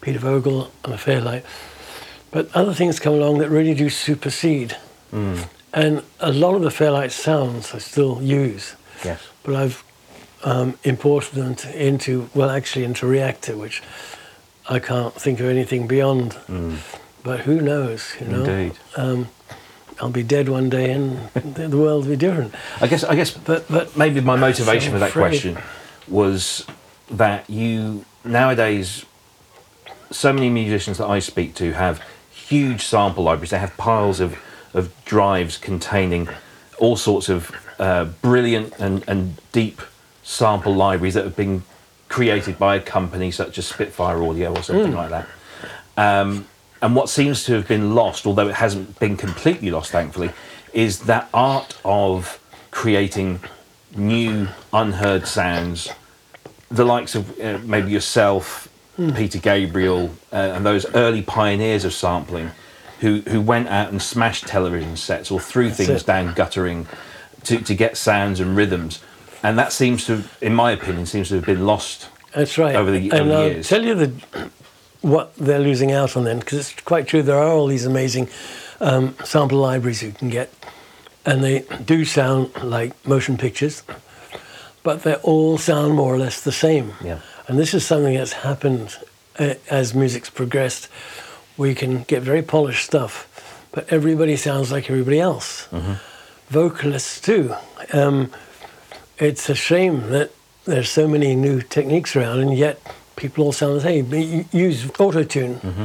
Peter 0.00 0.18
Vogel, 0.18 0.70
and 0.84 0.94
a 0.94 0.98
Fairlight. 0.98 1.44
But 2.30 2.48
other 2.54 2.72
things 2.72 2.98
come 2.98 3.12
along 3.14 3.38
that 3.38 3.50
really 3.50 3.74
do 3.74 3.90
supersede. 3.90 4.76
And 5.74 6.02
a 6.20 6.32
lot 6.32 6.54
of 6.54 6.62
the 6.62 6.70
Fairlight 6.70 7.12
sounds 7.12 7.74
I 7.74 7.78
still 7.78 8.22
use, 8.22 8.76
Yes. 9.04 9.20
but 9.42 9.54
I've 9.56 9.82
um, 10.44 10.78
imported 10.84 11.34
them 11.34 11.54
to, 11.56 11.86
into, 11.86 12.30
well, 12.34 12.50
actually 12.50 12.84
into 12.84 13.06
Reaktor, 13.06 13.56
which 13.58 13.82
I 14.68 14.78
can't 14.78 15.14
think 15.14 15.40
of 15.40 15.46
anything 15.46 15.86
beyond. 15.86 16.36
But 17.24 17.40
who 17.40 17.60
knows, 17.60 18.14
you 18.20 18.26
know? 18.28 18.44
Indeed. 18.44 18.78
Um, 18.96 19.28
I'll 20.00 20.10
be 20.10 20.22
dead 20.22 20.48
one 20.48 20.68
day 20.68 20.90
and 20.92 21.18
the 21.34 21.76
world 21.78 22.04
will 22.04 22.10
be 22.12 22.16
different. 22.16 22.54
I 22.80 22.86
guess 22.86 23.04
I 23.04 23.14
guess 23.14 23.30
But, 23.30 23.68
but 23.68 23.96
maybe 23.96 24.20
my 24.20 24.36
motivation 24.36 24.92
for 24.92 24.98
that 24.98 25.10
afraid- 25.10 25.28
question 25.30 25.58
was 26.08 26.66
that 27.10 27.48
you 27.48 28.04
nowadays 28.24 29.04
so 30.10 30.32
many 30.32 30.50
musicians 30.50 30.98
that 30.98 31.06
I 31.06 31.20
speak 31.20 31.54
to 31.56 31.72
have 31.72 32.02
huge 32.30 32.82
sample 32.82 33.24
libraries. 33.24 33.50
They 33.50 33.58
have 33.58 33.76
piles 33.76 34.20
of, 34.20 34.36
of 34.74 34.92
drives 35.04 35.56
containing 35.56 36.28
all 36.78 36.96
sorts 36.96 37.28
of 37.28 37.50
uh, 37.78 38.04
brilliant 38.20 38.74
and, 38.78 39.04
and 39.08 39.40
deep 39.52 39.80
sample 40.22 40.74
libraries 40.74 41.14
that 41.14 41.24
have 41.24 41.36
been 41.36 41.62
created 42.08 42.58
by 42.58 42.76
a 42.76 42.80
company 42.80 43.30
such 43.30 43.56
as 43.56 43.66
Spitfire 43.66 44.22
Audio 44.22 44.54
or 44.54 44.62
something 44.62 44.92
like 44.94 45.10
that. 45.10 45.26
Um, 45.96 46.46
and 46.82 46.96
what 46.96 47.08
seems 47.08 47.44
to 47.44 47.52
have 47.54 47.68
been 47.68 47.94
lost, 47.94 48.26
although 48.26 48.48
it 48.48 48.56
hasn't 48.56 48.98
been 48.98 49.16
completely 49.16 49.70
lost, 49.70 49.92
thankfully, 49.92 50.30
is 50.72 51.00
that 51.04 51.28
art 51.32 51.78
of 51.84 52.40
creating 52.72 53.40
new, 53.94 54.48
unheard 54.72 55.26
sounds. 55.26 55.88
The 56.70 56.84
likes 56.84 57.14
of 57.14 57.38
uh, 57.40 57.58
maybe 57.62 57.90
yourself, 57.92 58.68
Peter 58.96 59.38
Gabriel, 59.38 60.10
uh, 60.32 60.36
and 60.36 60.66
those 60.66 60.84
early 60.94 61.22
pioneers 61.22 61.84
of 61.84 61.92
sampling, 61.92 62.50
who 63.00 63.20
who 63.28 63.40
went 63.40 63.68
out 63.68 63.90
and 63.90 64.00
smashed 64.02 64.46
television 64.46 64.96
sets 64.96 65.30
or 65.30 65.38
threw 65.40 65.70
things 65.70 65.88
it. 66.02 66.06
down 66.06 66.34
guttering 66.34 66.86
to, 67.44 67.58
to 67.60 67.74
get 67.74 67.96
sounds 67.96 68.40
and 68.40 68.56
rhythms. 68.56 69.00
And 69.42 69.58
that 69.58 69.72
seems 69.72 70.06
to, 70.06 70.22
in 70.40 70.54
my 70.54 70.70
opinion, 70.72 71.06
seems 71.06 71.28
to 71.28 71.34
have 71.36 71.44
been 71.46 71.66
lost 71.66 72.08
That's 72.34 72.56
right. 72.58 72.74
over 72.76 72.90
the- 72.92 73.10
and 73.10 73.20
over 73.20 73.28
the 73.28 73.34
I'll 73.34 73.48
years. 73.48 73.68
tell 73.68 73.82
you 73.84 73.94
the, 73.96 74.12
what 75.02 75.34
they're 75.36 75.58
losing 75.58 75.92
out 75.92 76.16
on 76.16 76.24
then, 76.24 76.38
because 76.38 76.70
it's 76.70 76.80
quite 76.80 77.06
true. 77.06 77.22
There 77.22 77.38
are 77.38 77.48
all 77.48 77.66
these 77.66 77.84
amazing 77.84 78.28
um, 78.80 79.14
sample 79.24 79.58
libraries 79.58 80.02
you 80.02 80.12
can 80.12 80.30
get, 80.30 80.52
and 81.26 81.42
they 81.42 81.64
do 81.84 82.04
sound 82.04 82.50
like 82.62 82.92
motion 83.06 83.36
pictures, 83.36 83.82
but 84.82 85.02
they 85.02 85.14
all 85.16 85.58
sound 85.58 85.94
more 85.94 86.14
or 86.14 86.18
less 86.18 86.40
the 86.40 86.52
same. 86.52 86.92
Yeah. 87.04 87.18
And 87.48 87.58
this 87.58 87.74
is 87.74 87.84
something 87.84 88.14
that's 88.14 88.32
happened 88.32 88.96
uh, 89.38 89.54
as 89.70 89.94
music's 89.94 90.30
progressed. 90.30 90.88
We 91.56 91.74
can 91.74 92.04
get 92.04 92.22
very 92.22 92.42
polished 92.42 92.86
stuff, 92.86 93.28
but 93.72 93.92
everybody 93.92 94.36
sounds 94.36 94.72
like 94.72 94.88
everybody 94.88 95.20
else. 95.20 95.68
Vocalists 96.48 97.20
too. 97.20 97.54
Um, 97.92 98.30
it's 99.18 99.48
a 99.48 99.54
shame 99.54 100.10
that 100.10 100.30
there's 100.64 100.90
so 100.90 101.08
many 101.08 101.34
new 101.34 101.60
techniques 101.60 102.14
around, 102.14 102.40
and 102.40 102.56
yet 102.56 102.80
people 103.16 103.44
all 103.44 103.52
sound 103.52 103.76
the 103.76 103.80
same. 103.80 104.12
You 104.12 104.44
use 104.52 104.90
auto 104.98 105.22
tune 105.24 105.56
mm-hmm. 105.56 105.84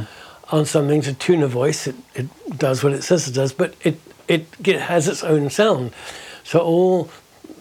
on 0.54 0.66
something 0.66 1.02
to 1.02 1.14
tune 1.14 1.42
a 1.42 1.48
voice. 1.48 1.86
It, 1.86 1.96
it 2.14 2.26
does 2.56 2.82
what 2.82 2.92
it 2.92 3.02
says 3.02 3.28
it 3.28 3.32
does, 3.34 3.52
but 3.52 3.74
it, 3.82 4.00
it 4.26 4.62
get, 4.62 4.80
has 4.80 5.08
its 5.08 5.22
own 5.24 5.50
sound. 5.50 5.92
So 6.44 6.60
all, 6.60 7.10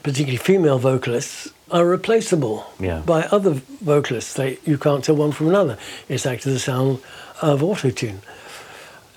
particularly 0.03 0.37
female 0.37 0.79
vocalists, 0.79 1.51
are 1.69 1.85
replaceable 1.85 2.65
Yeah. 2.79 3.01
by 3.05 3.23
other 3.23 3.61
vocalists. 3.81 4.33
They, 4.33 4.57
you 4.65 4.77
can't 4.77 5.03
tell 5.03 5.15
one 5.15 5.31
from 5.31 5.49
another. 5.49 5.77
It's 6.07 6.25
actually 6.25 6.53
the 6.53 6.59
sound 6.59 6.99
of 7.41 7.61
auto 7.61 7.89
tune. 7.89 8.21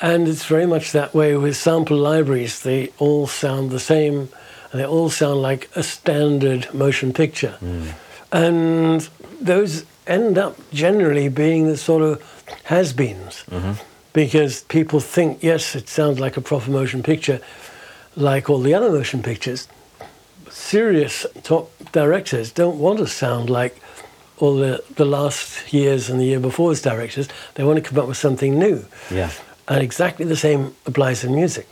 And 0.01 0.27
it's 0.27 0.47
very 0.47 0.67
much 0.67 0.93
that 0.93 1.15
way 1.15 1.37
with 1.37 1.57
sample 1.57 1.97
libraries. 1.97 2.63
They 2.63 2.91
all 2.99 3.27
sound 3.27 3.71
the 3.71 3.79
same, 3.79 4.31
and 4.73 4.81
they 4.81 4.87
all 4.87 5.11
sound 5.11 5.43
like 5.43 5.71
a 5.77 5.83
standard 5.83 6.73
motion 6.73 7.13
picture. 7.13 7.57
Mm. 7.63 7.93
And 8.33 9.09
those 9.41 9.85
end 10.07 10.39
up 10.39 10.57
generally 10.73 11.29
being 11.29 11.67
the 11.67 11.77
sort 11.77 12.03
of 12.03 12.23
has 12.65 12.93
beens. 12.93 13.45
Mm-hmm. 13.51 13.73
Because 14.13 14.63
people 14.63 14.99
think, 15.01 15.43
yes, 15.43 15.77
it 15.77 15.89
sounds 15.89 16.19
like 16.19 16.37
a 16.37 16.41
proper 16.41 16.71
motion 16.71 17.03
picture, 17.03 17.41
like 18.17 18.51
all 18.51 18.61
the 18.61 18.75
other 18.75 18.91
motion 18.91 19.23
pictures. 19.23 19.69
Serious 20.51 21.27
top 21.45 21.71
directors 21.93 22.51
don't 22.51 22.79
want 22.79 22.99
to 22.99 23.07
sound 23.07 23.49
like 23.49 23.81
all 24.39 24.57
the, 24.57 24.83
the 24.97 25.05
last 25.05 25.73
years 25.73 26.11
and 26.11 26.19
the 26.19 26.25
year 26.25 26.41
before's 26.41 26.83
directors. 26.83 27.29
They 27.55 27.63
want 27.63 27.77
to 27.77 27.89
come 27.89 27.99
up 27.99 28.09
with 28.09 28.17
something 28.17 28.59
new. 28.59 28.85
Yeah. 29.11 29.31
And 29.69 29.83
exactly 29.83 30.25
the 30.25 30.37
same 30.37 30.75
applies 30.87 31.23
in 31.23 31.35
music. 31.35 31.69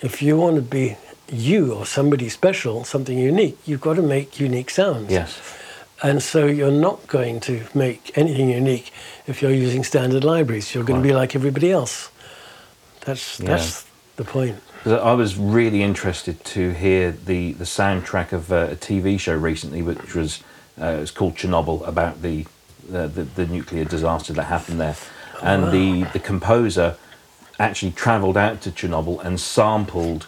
If 0.00 0.22
you 0.22 0.36
want 0.36 0.56
to 0.56 0.62
be 0.62 0.96
you 1.32 1.72
or 1.74 1.86
somebody 1.86 2.28
special, 2.28 2.84
something 2.84 3.18
unique, 3.18 3.58
you've 3.66 3.80
got 3.80 3.94
to 3.94 4.02
make 4.02 4.38
unique 4.38 4.70
sounds. 4.70 5.10
Yes. 5.10 5.40
And 6.02 6.22
so 6.22 6.46
you're 6.46 6.70
not 6.70 7.06
going 7.06 7.40
to 7.40 7.66
make 7.74 8.16
anything 8.16 8.48
unique 8.48 8.92
if 9.26 9.42
you're 9.42 9.52
using 9.52 9.84
standard 9.84 10.24
libraries. 10.24 10.74
You're 10.74 10.84
going 10.84 11.02
to 11.02 11.06
be 11.06 11.14
like 11.14 11.34
everybody 11.36 11.70
else. 11.70 12.10
That's 13.02 13.38
Yeah. 13.40 13.50
that's 13.50 13.84
the 14.16 14.24
point. 14.24 14.56
I 14.86 15.12
was 15.12 15.36
really 15.36 15.82
interested 15.82 16.42
to 16.44 16.70
hear 16.70 17.12
the, 17.12 17.52
the 17.52 17.64
soundtrack 17.64 18.32
of 18.32 18.50
uh, 18.50 18.68
a 18.70 18.76
TV 18.76 19.20
show 19.20 19.36
recently, 19.36 19.82
which 19.82 20.14
was 20.14 20.42
uh, 20.80 20.86
it 20.86 21.00
was 21.00 21.10
called 21.10 21.36
Chernobyl, 21.36 21.86
about 21.86 22.22
the, 22.22 22.46
the, 22.88 23.06
the 23.06 23.24
the 23.24 23.46
nuclear 23.46 23.84
disaster 23.84 24.32
that 24.32 24.44
happened 24.44 24.80
there, 24.80 24.96
and 25.42 25.70
the 25.70 26.04
the 26.12 26.18
composer 26.18 26.96
actually 27.58 27.92
travelled 27.92 28.38
out 28.38 28.62
to 28.62 28.70
Chernobyl 28.70 29.22
and 29.22 29.38
sampled 29.38 30.26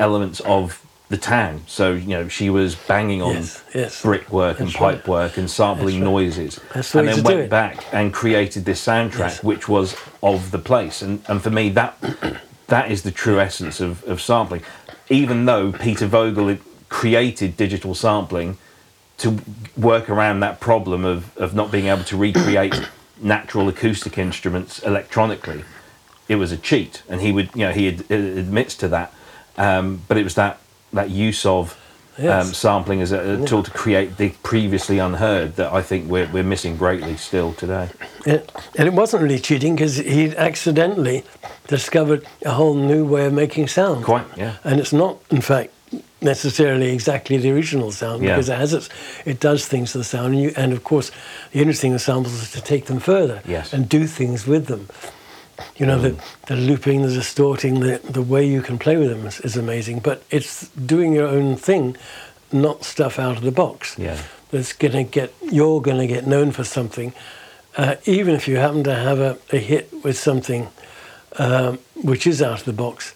elements 0.00 0.40
of 0.40 0.85
the 1.08 1.16
town. 1.16 1.62
So 1.66 1.92
you 1.92 2.08
know 2.08 2.28
she 2.28 2.50
was 2.50 2.74
banging 2.74 3.22
on 3.22 3.34
Yes, 3.34 3.64
yes. 3.74 4.02
brickwork 4.02 4.60
and 4.60 4.68
right. 4.80 5.02
pipework 5.02 5.36
and 5.36 5.50
sampling 5.50 5.96
right. 6.00 6.04
noises, 6.04 6.60
the 6.72 6.98
and 6.98 7.08
then 7.08 7.22
went 7.22 7.40
it. 7.40 7.50
back 7.50 7.84
and 7.92 8.12
created 8.12 8.64
this 8.64 8.84
soundtrack, 8.84 9.18
Yes. 9.18 9.42
which 9.44 9.68
was 9.68 9.96
of 10.22 10.50
the 10.50 10.58
place. 10.58 11.02
And 11.02 11.22
and 11.28 11.42
for 11.42 11.50
me 11.50 11.68
that 11.70 11.96
that 12.68 12.90
is 12.90 13.02
the 13.02 13.12
true 13.12 13.40
essence 13.40 13.80
of, 13.80 14.02
of 14.04 14.20
sampling. 14.20 14.62
Even 15.08 15.44
though 15.44 15.70
Peter 15.70 16.06
Vogel 16.06 16.56
created 16.88 17.56
digital 17.56 17.94
sampling 17.94 18.58
to 19.18 19.38
work 19.76 20.10
around 20.10 20.40
that 20.40 20.58
problem 20.60 21.04
of, 21.04 21.36
of 21.38 21.54
not 21.54 21.70
being 21.70 21.86
able 21.86 22.02
to 22.04 22.16
recreate 22.16 22.74
natural 23.20 23.68
acoustic 23.68 24.18
instruments 24.18 24.80
electronically, 24.80 25.64
it 26.28 26.36
was 26.36 26.50
a 26.50 26.56
cheat, 26.56 27.02
and 27.08 27.20
he 27.20 27.30
would, 27.30 27.50
you 27.54 27.60
know, 27.66 27.72
he 27.72 27.88
ad- 27.88 28.10
admits 28.10 28.74
to 28.76 28.88
that. 28.88 29.12
Um, 29.56 30.02
but 30.08 30.18
it 30.18 30.24
was 30.24 30.34
that 30.34 30.58
that 30.92 31.10
use 31.10 31.44
of 31.46 31.78
Yes. 32.18 32.46
um, 32.46 32.54
sampling 32.54 33.02
as 33.02 33.12
a, 33.12 33.42
a 33.42 33.46
tool 33.46 33.62
to 33.62 33.70
create 33.70 34.16
the 34.16 34.30
previously 34.42 34.98
unheard 34.98 35.56
that 35.56 35.70
I 35.74 35.82
think 35.82 36.08
we're, 36.08 36.26
we're 36.32 36.42
missing 36.42 36.78
greatly 36.78 37.18
still 37.18 37.52
today. 37.52 37.90
It, 38.24 38.50
and 38.78 38.88
it 38.88 38.94
wasn't 38.94 39.22
really 39.22 39.38
cheating 39.38 39.74
because 39.76 39.96
he'd 39.98 40.34
accidentally 40.36 41.24
discovered 41.68 42.26
a 42.42 42.52
whole 42.52 42.72
new 42.72 43.04
way 43.06 43.26
of 43.26 43.34
making 43.34 43.68
sound. 43.68 44.06
Quite, 44.06 44.24
yeah. 44.34 44.56
And 44.64 44.80
it's 44.80 44.94
not, 44.94 45.18
in 45.30 45.42
fact, 45.42 45.74
necessarily 46.22 46.94
exactly 46.94 47.36
the 47.36 47.50
original 47.50 47.92
sound 47.92 48.22
Yeah. 48.22 48.34
because 48.34 48.48
it 48.48 48.56
has 48.56 48.72
its, 48.72 48.88
it 49.26 49.38
does 49.38 49.66
things 49.68 49.92
to 49.92 49.98
the 49.98 50.04
sound. 50.04 50.32
And, 50.32 50.42
you, 50.42 50.52
and 50.56 50.72
of 50.72 50.84
course, 50.84 51.10
the 51.52 51.58
interesting 51.60 51.92
with 51.92 52.00
samples 52.00 52.32
is 52.42 52.50
to 52.52 52.62
take 52.62 52.86
them 52.86 52.98
further 52.98 53.42
Yes. 53.46 53.74
and 53.74 53.90
do 53.90 54.06
things 54.06 54.46
with 54.46 54.68
them. 54.68 54.88
You 55.76 55.86
know, 55.86 55.98
the, 55.98 56.16
the 56.46 56.56
looping, 56.56 57.02
the 57.02 57.08
distorting, 57.08 57.80
the, 57.80 58.00
the 58.04 58.22
way 58.22 58.46
you 58.46 58.62
can 58.62 58.78
play 58.78 58.96
with 58.96 59.08
them 59.08 59.26
is, 59.26 59.40
is 59.40 59.56
amazing. 59.56 60.00
But 60.00 60.22
it's 60.30 60.68
doing 60.68 61.12
your 61.12 61.28
own 61.28 61.56
thing, 61.56 61.96
not 62.52 62.84
stuff 62.84 63.18
out 63.18 63.36
of 63.36 63.42
the 63.42 63.52
box. 63.52 63.96
Yeah. 63.98 64.18
that's 64.50 64.72
going 64.72 64.92
to 64.92 65.04
get 65.04 65.32
you're 65.42 65.80
going 65.80 65.98
to 65.98 66.06
get 66.06 66.26
known 66.26 66.52
for 66.52 66.64
something, 66.64 67.12
uh, 67.76 67.96
even 68.04 68.34
if 68.34 68.48
you 68.48 68.56
happen 68.56 68.84
to 68.84 68.94
have 68.94 69.18
a, 69.18 69.38
a 69.52 69.58
hit 69.58 69.92
with 70.04 70.18
something 70.18 70.68
um, 71.38 71.78
which 72.02 72.26
is 72.26 72.40
out 72.42 72.60
of 72.60 72.64
the 72.64 72.72
box. 72.72 73.14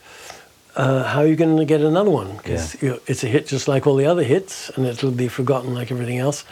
Uh, 0.76 1.02
how 1.02 1.20
are 1.20 1.26
you 1.26 1.36
going 1.36 1.56
to 1.56 1.64
get 1.64 1.80
another 1.80 2.10
one? 2.10 2.36
Because 2.36 2.74
it's 2.80 3.24
a 3.24 3.26
hit 3.26 3.46
just 3.46 3.66
like 3.66 3.86
all 3.86 3.96
the 3.96 4.06
other 4.06 4.22
hits, 4.22 4.70
and 4.70 4.86
it'll 4.86 5.10
be 5.10 5.28
forgotten 5.28 5.74
like 5.74 5.90
everything 5.90 6.18
else. 6.18 6.44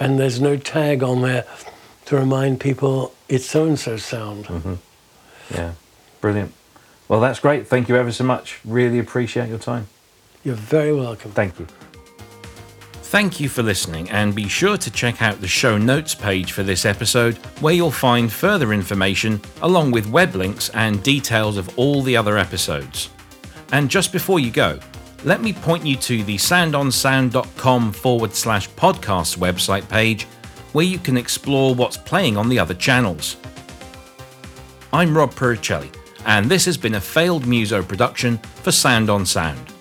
And 0.00 0.18
there's 0.18 0.40
no 0.40 0.56
tag 0.56 1.02
on 1.02 1.22
there 1.22 1.44
to 2.06 2.16
remind 2.16 2.60
people 2.60 3.12
it's 3.28 3.44
so 3.44 3.66
and 3.66 3.78
so 3.78 3.96
sound. 3.98 4.46
Mm-hmm. 4.46 4.74
Yeah, 5.52 5.72
brilliant. 6.20 6.52
Well, 7.08 7.20
that's 7.20 7.40
great. 7.40 7.66
Thank 7.66 7.88
you 7.88 7.96
ever 7.96 8.12
so 8.12 8.24
much. 8.24 8.60
Really 8.64 8.98
appreciate 8.98 9.48
your 9.48 9.58
time. 9.58 9.86
You're 10.44 10.54
very 10.54 10.92
welcome. 10.92 11.30
Thank 11.32 11.58
you. 11.58 11.66
Thank 13.10 13.40
you 13.40 13.48
for 13.48 13.62
listening, 13.62 14.10
and 14.10 14.34
be 14.34 14.48
sure 14.48 14.76
to 14.76 14.90
check 14.90 15.22
out 15.22 15.40
the 15.40 15.48
show 15.48 15.78
notes 15.78 16.14
page 16.14 16.52
for 16.52 16.62
this 16.62 16.84
episode, 16.84 17.38
where 17.60 17.72
you'll 17.72 17.90
find 17.90 18.30
further 18.30 18.74
information 18.74 19.40
along 19.62 19.92
with 19.92 20.10
web 20.10 20.34
links 20.34 20.68
and 20.74 21.02
details 21.02 21.56
of 21.56 21.78
all 21.78 22.02
the 22.02 22.14
other 22.14 22.36
episodes. 22.36 23.08
And 23.72 23.88
just 23.88 24.12
before 24.12 24.40
you 24.40 24.50
go, 24.50 24.78
let 25.24 25.40
me 25.40 25.54
point 25.54 25.86
you 25.86 25.96
to 25.96 26.22
the 26.22 26.36
soundonsound.com 26.36 27.92
forward 27.92 28.34
slash 28.34 28.68
podcast 28.70 29.38
website 29.38 29.88
page, 29.88 30.24
where 30.72 30.84
you 30.84 30.98
can 30.98 31.16
explore 31.16 31.74
what's 31.74 31.96
playing 31.96 32.36
on 32.36 32.50
the 32.50 32.58
other 32.58 32.74
channels. 32.74 33.36
I'm 34.90 35.14
Rob 35.14 35.34
Puricelli, 35.34 35.90
and 36.24 36.46
this 36.46 36.64
has 36.64 36.78
been 36.78 36.94
a 36.94 37.00
failed 37.00 37.46
Muso 37.46 37.82
production 37.82 38.38
for 38.38 38.72
Sound 38.72 39.10
on 39.10 39.26
Sound. 39.26 39.77